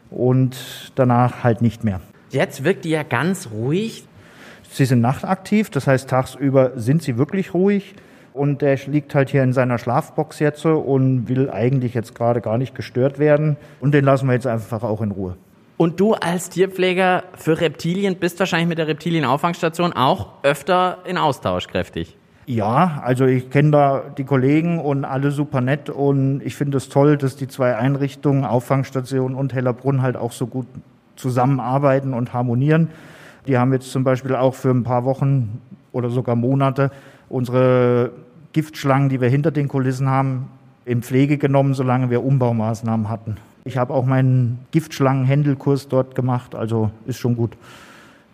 und 0.10 0.94
danach 0.96 1.44
halt 1.44 1.62
nicht 1.62 1.84
mehr. 1.84 2.00
Jetzt 2.30 2.64
wirkt 2.64 2.86
die 2.86 2.92
ja 2.92 3.04
ganz 3.04 3.50
ruhig. 3.52 4.08
Sie 4.76 4.84
sind 4.84 5.00
nachtaktiv, 5.00 5.70
das 5.70 5.88
heißt 5.88 6.10
tagsüber 6.10 6.74
sind 6.76 7.02
sie 7.02 7.18
wirklich 7.18 7.54
ruhig. 7.54 7.96
Und 8.34 8.62
der 8.62 8.78
liegt 8.88 9.16
halt 9.16 9.30
hier 9.30 9.42
in 9.42 9.54
seiner 9.54 9.78
Schlafbox 9.78 10.40
jetzt 10.40 10.66
und 10.66 11.30
will 11.30 11.50
eigentlich 11.50 11.94
jetzt 11.94 12.14
gerade 12.14 12.42
gar 12.42 12.58
nicht 12.58 12.76
gestört 12.76 13.18
werden. 13.18 13.56
Und 13.80 13.94
den 13.94 14.04
lassen 14.04 14.28
wir 14.28 14.34
jetzt 14.34 14.48
einfach 14.48 14.84
auch 14.84 15.02
in 15.02 15.12
Ruhe. 15.12 15.38
Und 15.78 16.02
du 16.02 16.14
als 16.14 16.50
Tierpfleger 16.50 17.24
für 17.38 17.62
Reptilien 17.62 18.18
bist 18.18 18.38
wahrscheinlich 18.42 18.68
mit 18.68 18.78
der 18.78 18.90
Reptilienauffangstation 18.90 19.94
auch 19.94 20.44
öfter 20.44 20.98
in 21.06 21.18
Austausch 21.18 21.68
kräftig. 21.68 22.18
Ja, 22.46 23.02
also 23.02 23.24
ich 23.24 23.50
kenne 23.50 23.72
da 23.72 24.04
die 24.18 24.26
Kollegen 24.26 24.82
und 24.82 25.06
alle 25.06 25.32
super 25.32 25.62
nett 25.62 25.90
und 25.90 26.42
ich 26.44 26.56
finde 26.56 26.80
es 26.80 26.90
toll, 26.90 27.16
dass 27.16 27.38
die 27.38 27.48
zwei 27.48 27.78
Einrichtungen, 27.78 28.44
Auffangstation 28.44 29.36
und 29.36 29.54
Hellerbrunn, 29.54 30.02
halt 30.02 30.18
auch 30.18 30.34
so 30.34 30.48
gut 30.48 30.68
zusammenarbeiten 31.16 32.14
und 32.14 32.34
harmonieren. 32.34 32.90
Die 33.48 33.58
haben 33.58 33.74
jetzt 33.74 33.92
zum 33.92 34.04
Beispiel 34.04 34.36
auch 34.36 34.56
für 34.56 34.72
ein 34.72 34.84
paar 34.84 35.06
Wochen 35.06 35.62
oder 35.92 36.10
sogar 36.10 36.36
Monate 36.36 36.92
unsere 37.30 38.12
Giftschlangen, 38.54 39.10
die 39.10 39.22
wir 39.22 39.30
hinter 39.30 39.52
den 39.52 39.68
Kulissen 39.68 40.10
haben, 40.10 40.50
in 40.86 41.02
Pflege 41.02 41.38
genommen, 41.38 41.74
solange 41.74 42.10
wir 42.10 42.24
Umbaumaßnahmen 42.24 43.10
hatten. 43.10 43.38
Ich 43.64 43.78
habe 43.78 43.94
auch 43.94 44.06
meinen 44.06 44.60
Giftschlangenhändelkurs 44.72 45.88
dort 45.88 46.16
gemacht, 46.16 46.54
also 46.54 46.92
ist 47.06 47.18
schon 47.18 47.36
gut. 47.36 47.58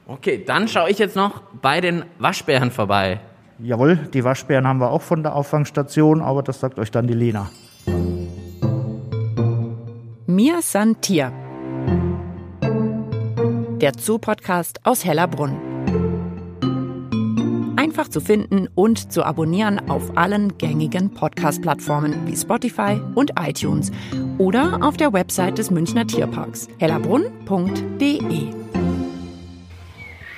Okay, 0.07 0.43
dann 0.45 0.67
schaue 0.67 0.89
ich 0.89 0.99
jetzt 0.99 1.15
noch 1.15 1.41
bei 1.61 1.79
den 1.79 2.03
Waschbären 2.19 2.71
vorbei. 2.71 3.21
Jawohl, 3.59 3.97
die 4.13 4.23
Waschbären 4.23 4.67
haben 4.67 4.79
wir 4.79 4.89
auch 4.89 5.01
von 5.01 5.23
der 5.23 5.35
Auffangstation, 5.35 6.21
aber 6.21 6.43
das 6.43 6.59
sagt 6.59 6.79
euch 6.79 6.91
dann 6.91 7.07
die 7.07 7.13
Lena. 7.13 7.49
Mir 10.25 10.61
san 10.61 10.99
Tier 10.99 11.31
der 13.81 13.93
Zoo-Podcast 13.97 14.85
aus 14.85 15.03
Hellerbrunn. 15.03 15.57
Einfach 17.75 18.07
zu 18.09 18.21
finden 18.21 18.67
und 18.75 19.11
zu 19.11 19.23
abonnieren 19.23 19.89
auf 19.89 20.15
allen 20.15 20.55
gängigen 20.59 21.11
Podcast-Plattformen 21.11 22.27
wie 22.27 22.37
Spotify 22.37 23.01
und 23.15 23.31
iTunes 23.39 23.91
oder 24.37 24.79
auf 24.83 24.97
der 24.97 25.13
Website 25.13 25.57
des 25.57 25.71
Münchner 25.71 26.05
Tierparks 26.05 26.67
hellerbrunn.de. 26.77 28.53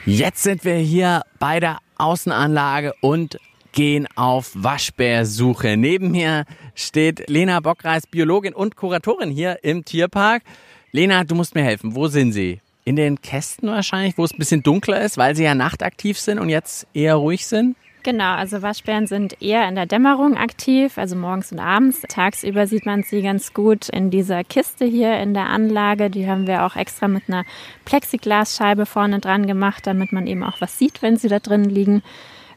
Jetzt 0.05 0.43
sind 0.43 0.63
wir 0.63 0.75
hier 0.75 1.23
bei 1.37 1.59
der 1.59 1.79
Außenanlage 1.97 2.93
und 3.01 3.39
gehen 3.73 4.07
auf 4.15 4.51
Waschbärsuche. 4.55 5.75
Neben 5.75 6.11
mir 6.11 6.45
steht 6.75 7.29
Lena 7.29 7.59
Bockreis, 7.59 8.07
Biologin 8.07 8.53
und 8.53 8.77
Kuratorin 8.77 9.31
hier 9.31 9.63
im 9.63 9.83
Tierpark. 9.83 10.43
Lena, 10.91 11.25
du 11.25 11.35
musst 11.35 11.55
mir 11.55 11.63
helfen. 11.63 11.95
Wo 11.95 12.07
sind 12.07 12.31
Sie? 12.31 12.61
In 12.85 12.95
den 12.95 13.21
Kästen 13.21 13.69
wahrscheinlich, 13.69 14.17
wo 14.17 14.23
es 14.23 14.33
ein 14.33 14.39
bisschen 14.39 14.63
dunkler 14.63 15.01
ist, 15.01 15.17
weil 15.17 15.35
sie 15.35 15.43
ja 15.43 15.55
nachtaktiv 15.55 16.19
sind 16.19 16.39
und 16.39 16.49
jetzt 16.49 16.87
eher 16.93 17.15
ruhig 17.15 17.47
sind? 17.47 17.75
Genau, 18.03 18.33
also 18.33 18.61
Waschbären 18.61 19.07
sind 19.07 19.41
eher 19.41 19.65
in 19.69 19.75
der 19.75 19.85
Dämmerung 19.85 20.35
aktiv, 20.35 20.97
also 20.97 21.15
morgens 21.15 21.53
und 21.53 21.59
abends. 21.59 22.01
Tagsüber 22.09 22.67
sieht 22.67 22.85
man 22.85 23.03
sie 23.03 23.21
ganz 23.21 23.53
gut 23.53 23.87
in 23.87 24.09
dieser 24.09 24.43
Kiste 24.43 24.83
hier 24.83 25.17
in 25.19 25.33
der 25.33 25.45
Anlage. 25.45 26.09
Die 26.09 26.27
haben 26.27 26.45
wir 26.45 26.65
auch 26.65 26.75
extra 26.75 27.07
mit 27.07 27.23
einer 27.29 27.45
Plexiglasscheibe 27.85 28.85
vorne 28.85 29.19
dran 29.19 29.47
gemacht, 29.47 29.87
damit 29.87 30.11
man 30.11 30.27
eben 30.27 30.43
auch 30.43 30.59
was 30.59 30.77
sieht, 30.77 31.01
wenn 31.01 31.15
sie 31.15 31.29
da 31.29 31.39
drin 31.39 31.63
liegen. 31.63 32.03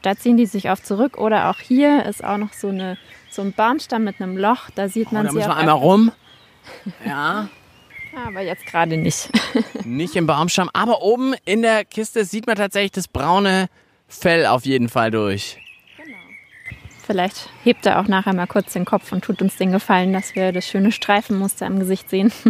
Da 0.03 0.17
ziehen 0.17 0.37
die 0.37 0.47
sich 0.47 0.69
oft 0.69 0.85
zurück. 0.85 1.17
Oder 1.17 1.49
auch 1.49 1.61
hier 1.61 2.05
ist 2.07 2.25
auch 2.25 2.39
noch 2.39 2.53
so, 2.53 2.69
eine, 2.69 2.99
so 3.31 3.43
ein 3.43 3.53
Baumstamm 3.53 4.03
mit 4.03 4.21
einem 4.21 4.37
Loch. 4.37 4.71
Da 4.75 4.89
sieht 4.89 5.13
man 5.13 5.23
oh, 5.23 5.25
da 5.27 5.31
sie 5.31 5.37
müssen 5.37 5.51
auch. 5.51 5.57
wir 5.57 5.61
einmal 5.61 5.77
rum. 5.77 6.13
Ja. 7.07 7.49
Aber 8.17 8.41
jetzt 8.41 8.65
gerade 8.65 8.97
nicht. 8.97 9.31
nicht 9.85 10.17
im 10.17 10.27
Baumstamm. 10.27 10.71
Aber 10.73 11.03
oben 11.03 11.35
in 11.45 11.63
der 11.63 11.85
Kiste 11.85 12.25
sieht 12.25 12.47
man 12.47 12.57
tatsächlich 12.57 12.93
das 12.93 13.09
braune 13.09 13.69
Fell 14.09 14.47
auf 14.47 14.65
jeden 14.65 14.89
Fall 14.89 15.11
durch. 15.11 15.59
Genau. 15.97 16.17
Vielleicht 17.05 17.51
hebt 17.63 17.85
er 17.85 18.01
auch 18.01 18.09
nachher 18.09 18.33
mal 18.33 18.47
kurz 18.47 18.73
den 18.73 18.85
Kopf 18.85 19.13
und 19.13 19.23
tut 19.23 19.43
uns 19.43 19.57
den 19.57 19.73
Gefallen, 19.73 20.13
dass 20.13 20.35
wir 20.35 20.53
das 20.53 20.67
schöne 20.67 20.93
Streifenmuster 20.93 21.67
im 21.67 21.79
Gesicht 21.79 22.11
sehen. 22.11 22.33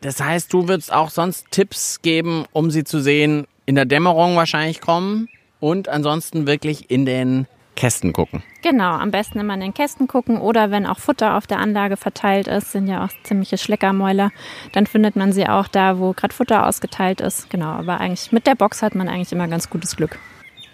Das 0.00 0.20
heißt, 0.20 0.52
du 0.52 0.68
würdest 0.68 0.92
auch 0.92 1.10
sonst 1.10 1.50
Tipps 1.50 2.02
geben, 2.02 2.44
um 2.52 2.70
sie 2.70 2.84
zu 2.84 3.00
sehen, 3.00 3.48
in 3.66 3.74
der 3.74 3.84
Dämmerung 3.84 4.36
wahrscheinlich 4.36 4.80
kommen 4.80 5.28
und 5.58 5.88
ansonsten 5.88 6.46
wirklich 6.46 6.88
in 6.88 7.04
den 7.04 7.48
Kästen 7.78 8.12
gucken. 8.12 8.42
Genau, 8.62 8.90
am 8.90 9.12
besten 9.12 9.38
immer 9.38 9.54
in 9.54 9.60
den 9.60 9.72
Kästen 9.72 10.08
gucken 10.08 10.38
oder 10.38 10.72
wenn 10.72 10.84
auch 10.84 10.98
Futter 10.98 11.36
auf 11.36 11.46
der 11.46 11.60
Anlage 11.60 11.96
verteilt 11.96 12.48
ist, 12.48 12.72
sind 12.72 12.88
ja 12.88 13.04
auch 13.04 13.10
ziemliche 13.22 13.56
Schleckermäuler, 13.56 14.32
dann 14.72 14.86
findet 14.86 15.14
man 15.14 15.32
sie 15.32 15.48
auch 15.48 15.68
da, 15.68 16.00
wo 16.00 16.12
gerade 16.12 16.34
Futter 16.34 16.66
ausgeteilt 16.66 17.20
ist. 17.20 17.50
Genau, 17.50 17.68
aber 17.68 18.00
eigentlich 18.00 18.32
mit 18.32 18.48
der 18.48 18.56
Box 18.56 18.82
hat 18.82 18.96
man 18.96 19.08
eigentlich 19.08 19.30
immer 19.30 19.46
ganz 19.46 19.70
gutes 19.70 19.94
Glück. 19.94 20.18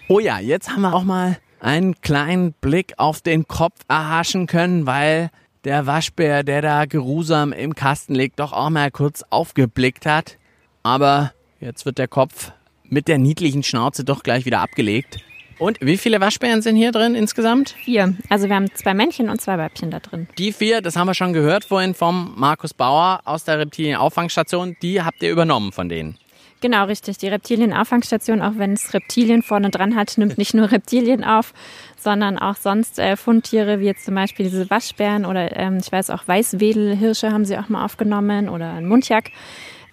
Oh 0.09 0.17
ja, 0.17 0.39
jetzt 0.39 0.71
haben 0.71 0.81
wir 0.81 0.95
auch 0.95 1.03
mal 1.03 1.37
einen 1.59 2.01
kleinen 2.01 2.53
Blick 2.53 2.93
auf 2.97 3.21
den 3.21 3.47
Kopf 3.47 3.81
erhaschen 3.87 4.47
können, 4.47 4.87
weil 4.87 5.29
der 5.63 5.85
Waschbär, 5.85 6.43
der 6.43 6.63
da 6.63 6.85
geruhsam 6.85 7.53
im 7.53 7.75
Kasten 7.75 8.15
liegt, 8.15 8.39
doch 8.39 8.51
auch 8.51 8.71
mal 8.71 8.89
kurz 8.89 9.23
aufgeblickt 9.29 10.07
hat. 10.07 10.39
Aber 10.81 11.33
jetzt 11.59 11.85
wird 11.85 11.99
der 11.99 12.07
Kopf 12.07 12.51
mit 12.83 13.07
der 13.07 13.19
niedlichen 13.19 13.61
Schnauze 13.61 14.03
doch 14.03 14.23
gleich 14.23 14.45
wieder 14.45 14.61
abgelegt. 14.61 15.19
Und 15.57 15.77
wie 15.79 15.97
viele 15.97 16.19
Waschbären 16.19 16.61
sind 16.61 16.75
hier 16.75 16.91
drin 16.91 17.15
insgesamt? 17.15 17.75
Vier. 17.83 18.15
Also 18.29 18.49
wir 18.49 18.55
haben 18.55 18.73
zwei 18.73 18.93
Männchen 18.93 19.29
und 19.29 19.39
zwei 19.39 19.57
Weibchen 19.57 19.89
da 19.89 19.99
drin. 19.99 20.27
Die 20.37 20.51
vier, 20.51 20.81
das 20.81 20.95
haben 20.95 21.07
wir 21.07 21.13
schon 21.13 21.33
gehört 21.33 21.65
vorhin 21.65 21.93
vom 21.93 22.33
Markus 22.35 22.73
Bauer 22.73 23.21
aus 23.25 23.45
der 23.45 23.59
Reptilienauffangstation, 23.59 24.75
die 24.81 25.01
habt 25.01 25.23
ihr 25.23 25.31
übernommen 25.31 25.71
von 25.71 25.87
denen. 25.87 26.17
Genau, 26.61 26.85
richtig. 26.85 27.17
Die 27.19 27.27
Reptilienauffangstation, 27.27 28.41
auch 28.41 28.53
wenn 28.57 28.73
es 28.73 28.93
Reptilien 28.93 29.43
vorne 29.43 29.69
dran 29.69 29.95
hat, 29.95 30.17
nimmt 30.17 30.37
nicht 30.37 30.53
nur 30.53 30.71
Reptilien 30.71 31.23
auf, 31.23 31.53
sondern 31.97 32.39
auch 32.39 32.55
sonst 32.55 32.97
äh, 32.97 33.17
Fundtiere, 33.17 33.79
wie 33.79 33.85
jetzt 33.85 34.05
zum 34.05 34.15
Beispiel 34.15 34.49
diese 34.49 34.69
Waschbären 34.69 35.25
oder 35.25 35.55
ähm, 35.55 35.77
ich 35.81 35.91
weiß 35.91 36.09
auch 36.09 36.27
Weißwedelhirsche 36.27 37.31
haben 37.31 37.45
sie 37.45 37.57
auch 37.57 37.69
mal 37.69 37.85
aufgenommen 37.85 38.49
oder 38.49 38.73
ein 38.73 38.87
Mundjak. 38.87 39.31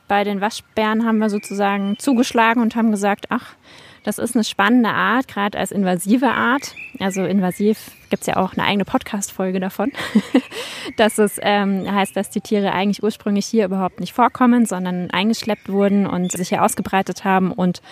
bei 0.09 0.25
den 0.25 0.41
Waschbären 0.41 1.05
haben 1.05 1.19
wir 1.19 1.31
sozusagen 1.31 1.99
zugeschlagen 1.99 2.63
und 2.63 2.77
haben 2.77 2.91
gesagt, 2.91 3.27
ach, 3.29 3.55
das 4.05 4.19
ist 4.19 4.35
eine 4.35 4.45
spannende 4.45 4.91
Art, 4.91 5.29
gerade 5.29 5.59
als 5.59 5.71
invasive 5.71 6.29
Art. 6.29 6.75
Also 6.99 7.25
invasiv 7.25 7.93
gibt 8.11 8.23
es 8.23 8.27
ja 8.27 8.37
auch 8.37 8.53
eine 8.53 8.65
eigene 8.65 8.85
Podcast-Folge 8.85 9.61
davon. 9.61 9.93
dass 10.97 11.19
es 11.19 11.39
ähm, 11.41 11.91
heißt, 11.91 12.17
dass 12.17 12.31
die 12.31 12.41
Tiere 12.41 12.73
eigentlich 12.73 13.03
ursprünglich 13.03 13.47
hier 13.47 13.65
überhaupt 13.65 14.01
nicht 14.01 14.13
vorkommen, 14.13 14.67
sondern 14.67 15.11
eingeschleppt 15.11 15.69
wurden 15.69 16.07
und 16.07 16.33
sich 16.33 16.49
hier 16.49 16.65
ausgebreitet 16.65 17.25
haben 17.25 17.53
und 17.53 17.83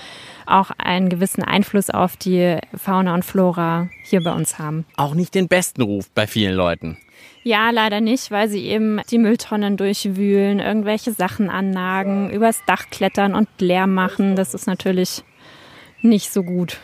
auch 0.46 0.70
einen 0.79 1.09
gewissen 1.09 1.44
Einfluss 1.44 1.90
auf 1.90 2.16
die 2.16 2.59
Fauna 2.75 3.14
und 3.14 3.25
Flora 3.25 3.88
hier 4.03 4.23
bei 4.23 4.33
uns 4.33 4.59
haben. 4.59 4.85
Auch 4.96 5.14
nicht 5.14 5.35
den 5.35 5.49
besten 5.49 5.83
Ruf 5.83 6.11
bei 6.11 6.27
vielen 6.27 6.55
Leuten. 6.55 6.96
Ja, 7.42 7.70
leider 7.70 8.01
nicht, 8.01 8.31
weil 8.31 8.49
sie 8.49 8.66
eben 8.66 9.01
die 9.11 9.18
Mülltonnen 9.18 9.77
durchwühlen, 9.77 10.61
irgendwelche 10.61 11.12
Sachen 11.12 11.49
annagen, 11.49 12.31
übers 12.31 12.62
Dach 12.66 12.90
klettern 12.90 13.35
und 13.35 13.49
Lärm 13.61 13.94
machen. 13.94 14.37
Das 14.37 14.53
ist 14.53 14.66
natürlich 14.66 15.23
nicht 16.02 16.32
so 16.32 16.42
gut. 16.42 16.78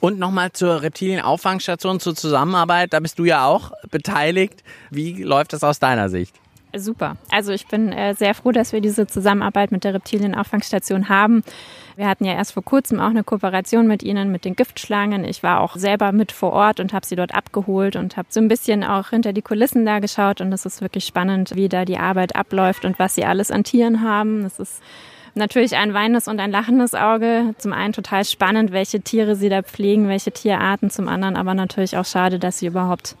Und 0.00 0.18
nochmal 0.18 0.52
zur 0.52 0.82
Reptilienauffangstation, 0.82 2.00
zur 2.00 2.14
Zusammenarbeit. 2.14 2.92
Da 2.92 3.00
bist 3.00 3.18
du 3.18 3.24
ja 3.24 3.46
auch 3.46 3.72
beteiligt. 3.90 4.62
Wie 4.90 5.22
läuft 5.22 5.52
das 5.52 5.64
aus 5.64 5.78
deiner 5.78 6.08
Sicht? 6.08 6.34
Super. 6.78 7.16
Also 7.30 7.52
ich 7.52 7.66
bin 7.66 7.92
äh, 7.92 8.14
sehr 8.14 8.34
froh, 8.34 8.52
dass 8.52 8.72
wir 8.72 8.80
diese 8.80 9.06
Zusammenarbeit 9.06 9.72
mit 9.72 9.84
der 9.84 9.94
Reptilienauffangstation 9.94 11.08
haben. 11.08 11.42
Wir 11.96 12.08
hatten 12.08 12.24
ja 12.24 12.34
erst 12.34 12.52
vor 12.52 12.62
kurzem 12.62 13.00
auch 13.00 13.08
eine 13.08 13.24
Kooperation 13.24 13.86
mit 13.86 14.02
ihnen, 14.02 14.30
mit 14.30 14.44
den 14.44 14.56
Giftschlangen. 14.56 15.24
Ich 15.24 15.42
war 15.42 15.60
auch 15.60 15.76
selber 15.76 16.12
mit 16.12 16.32
vor 16.32 16.52
Ort 16.52 16.80
und 16.80 16.92
habe 16.92 17.06
sie 17.06 17.16
dort 17.16 17.34
abgeholt 17.34 17.96
und 17.96 18.16
habe 18.16 18.28
so 18.30 18.40
ein 18.40 18.48
bisschen 18.48 18.84
auch 18.84 19.10
hinter 19.10 19.32
die 19.32 19.42
Kulissen 19.42 19.86
da 19.86 20.00
geschaut. 20.00 20.40
Und 20.40 20.52
es 20.52 20.66
ist 20.66 20.82
wirklich 20.82 21.06
spannend, 21.06 21.52
wie 21.54 21.68
da 21.68 21.84
die 21.84 21.98
Arbeit 21.98 22.36
abläuft 22.36 22.84
und 22.84 22.98
was 22.98 23.14
sie 23.14 23.24
alles 23.24 23.50
an 23.50 23.64
Tieren 23.64 24.02
haben. 24.02 24.42
Das 24.42 24.58
ist 24.58 24.82
natürlich 25.36 25.76
ein 25.76 25.94
weinendes 25.94 26.28
und 26.28 26.40
ein 26.40 26.50
lachendes 26.50 26.94
Auge. 26.94 27.54
Zum 27.58 27.72
einen 27.72 27.92
total 27.92 28.24
spannend, 28.24 28.72
welche 28.72 29.00
Tiere 29.00 29.36
sie 29.36 29.48
da 29.48 29.62
pflegen, 29.62 30.08
welche 30.08 30.32
Tierarten. 30.32 30.90
Zum 30.90 31.08
anderen 31.08 31.36
aber 31.36 31.54
natürlich 31.54 31.96
auch 31.96 32.04
schade, 32.04 32.38
dass 32.38 32.58
sie 32.58 32.66
überhaupt 32.66 33.16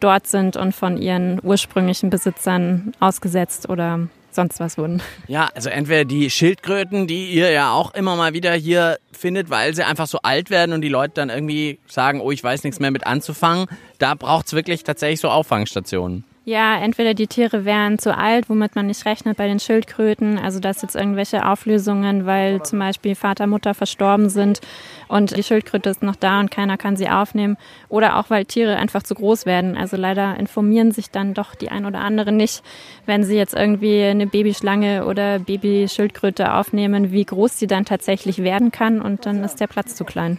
dort 0.00 0.26
sind 0.26 0.56
und 0.56 0.74
von 0.74 0.98
ihren 0.98 1.40
ursprünglichen 1.42 2.10
Besitzern 2.10 2.92
ausgesetzt 3.00 3.68
oder 3.68 4.08
sonst 4.30 4.60
was 4.60 4.76
wurden. 4.76 5.00
Ja, 5.28 5.48
also 5.54 5.70
entweder 5.70 6.04
die 6.04 6.28
Schildkröten, 6.28 7.06
die 7.06 7.30
ihr 7.30 7.50
ja 7.50 7.72
auch 7.72 7.94
immer 7.94 8.16
mal 8.16 8.34
wieder 8.34 8.52
hier 8.52 8.98
findet, 9.12 9.48
weil 9.48 9.74
sie 9.74 9.84
einfach 9.84 10.06
so 10.06 10.18
alt 10.22 10.50
werden 10.50 10.72
und 10.72 10.80
die 10.82 10.88
Leute 10.88 11.14
dann 11.14 11.30
irgendwie 11.30 11.78
sagen, 11.86 12.20
oh, 12.20 12.30
ich 12.30 12.42
weiß 12.42 12.64
nichts 12.64 12.80
mehr 12.80 12.90
mit 12.90 13.06
anzufangen. 13.06 13.66
Da 13.98 14.14
braucht 14.14 14.46
es 14.46 14.52
wirklich 14.52 14.82
tatsächlich 14.82 15.20
so 15.20 15.28
Auffangstationen. 15.28 16.24
Ja, 16.46 16.76
entweder 16.76 17.14
die 17.14 17.26
Tiere 17.26 17.64
wären 17.64 17.98
zu 17.98 18.14
alt, 18.14 18.50
womit 18.50 18.76
man 18.76 18.88
nicht 18.88 19.06
rechnet 19.06 19.38
bei 19.38 19.48
den 19.48 19.58
Schildkröten, 19.58 20.38
also 20.38 20.60
dass 20.60 20.82
jetzt 20.82 20.94
irgendwelche 20.94 21.48
Auflösungen, 21.48 22.26
weil 22.26 22.62
zum 22.62 22.80
Beispiel 22.80 23.14
Vater, 23.14 23.46
Mutter 23.46 23.72
verstorben 23.72 24.28
sind 24.28 24.60
und 25.08 25.34
die 25.34 25.42
Schildkröte 25.42 25.88
ist 25.88 26.02
noch 26.02 26.16
da 26.16 26.40
und 26.40 26.50
keiner 26.50 26.76
kann 26.76 26.96
sie 26.96 27.08
aufnehmen, 27.08 27.56
oder 27.88 28.18
auch 28.18 28.28
weil 28.28 28.44
Tiere 28.44 28.76
einfach 28.76 29.02
zu 29.02 29.14
groß 29.14 29.46
werden. 29.46 29.74
Also 29.74 29.96
leider 29.96 30.38
informieren 30.38 30.92
sich 30.92 31.10
dann 31.10 31.32
doch 31.32 31.54
die 31.54 31.70
ein 31.70 31.86
oder 31.86 32.00
andere 32.00 32.30
nicht, 32.30 32.62
wenn 33.06 33.24
sie 33.24 33.36
jetzt 33.36 33.54
irgendwie 33.54 34.02
eine 34.02 34.26
Babyschlange 34.26 35.06
oder 35.06 35.38
Babyschildkröte 35.38 36.52
aufnehmen, 36.52 37.10
wie 37.10 37.24
groß 37.24 37.58
sie 37.58 37.66
dann 37.66 37.86
tatsächlich 37.86 38.42
werden 38.42 38.70
kann 38.70 39.00
und 39.00 39.24
dann 39.24 39.44
ist 39.44 39.60
der 39.60 39.66
Platz 39.66 39.94
zu 39.94 40.04
klein. 40.04 40.38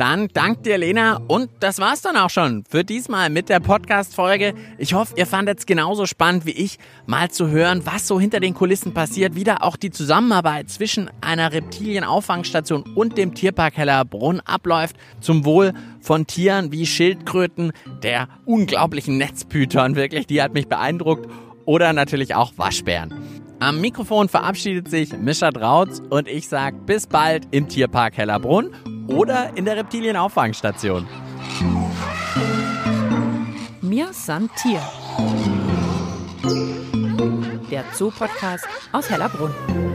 Dann 0.00 0.28
dank 0.32 0.62
dir, 0.62 0.78
Lena. 0.78 1.20
Und 1.28 1.50
das 1.60 1.78
war's 1.78 2.00
dann 2.00 2.16
auch 2.16 2.30
schon 2.30 2.64
für 2.66 2.84
diesmal 2.84 3.28
mit 3.28 3.50
der 3.50 3.60
Podcast-Folge. 3.60 4.54
Ich 4.78 4.94
hoffe, 4.94 5.12
ihr 5.18 5.26
fandet 5.26 5.58
es 5.58 5.66
genauso 5.66 6.06
spannend 6.06 6.46
wie 6.46 6.52
ich, 6.52 6.78
mal 7.04 7.30
zu 7.30 7.48
hören, 7.48 7.82
was 7.84 8.08
so 8.08 8.18
hinter 8.18 8.40
den 8.40 8.54
Kulissen 8.54 8.94
passiert. 8.94 9.34
Wieder 9.34 9.62
auch 9.62 9.76
die 9.76 9.90
Zusammenarbeit 9.90 10.70
zwischen 10.70 11.10
einer 11.20 11.52
Reptilienauffangstation 11.52 12.84
und 12.94 13.18
dem 13.18 13.34
Tierpark 13.34 13.76
Hellerbrunn 13.76 14.40
abläuft. 14.40 14.96
Zum 15.20 15.44
Wohl 15.44 15.74
von 16.00 16.26
Tieren 16.26 16.72
wie 16.72 16.86
Schildkröten, 16.86 17.72
der 18.02 18.28
unglaublichen 18.46 19.18
Netzpython. 19.18 19.96
Wirklich, 19.96 20.26
die 20.26 20.40
hat 20.40 20.54
mich 20.54 20.66
beeindruckt. 20.66 21.28
Oder 21.66 21.92
natürlich 21.92 22.34
auch 22.34 22.54
Waschbären. 22.56 23.12
Am 23.58 23.82
Mikrofon 23.82 24.30
verabschiedet 24.30 24.88
sich 24.88 25.12
Mischa 25.12 25.50
Drautz 25.50 26.00
und 26.08 26.26
ich 26.26 26.48
sag 26.48 26.86
bis 26.86 27.06
bald 27.06 27.48
im 27.50 27.68
Tierpark 27.68 28.16
Hellerbrunn 28.16 28.74
oder 29.06 29.56
in 29.56 29.64
der 29.64 29.76
Reptilienauffangstation. 29.76 31.06
Mir 33.80 34.12
san 34.12 34.48
Tier. 34.56 34.80
Der 37.70 37.84
Zoo-Podcast 37.92 38.66
aus 38.92 39.10
Hellerbrunn. 39.10 39.89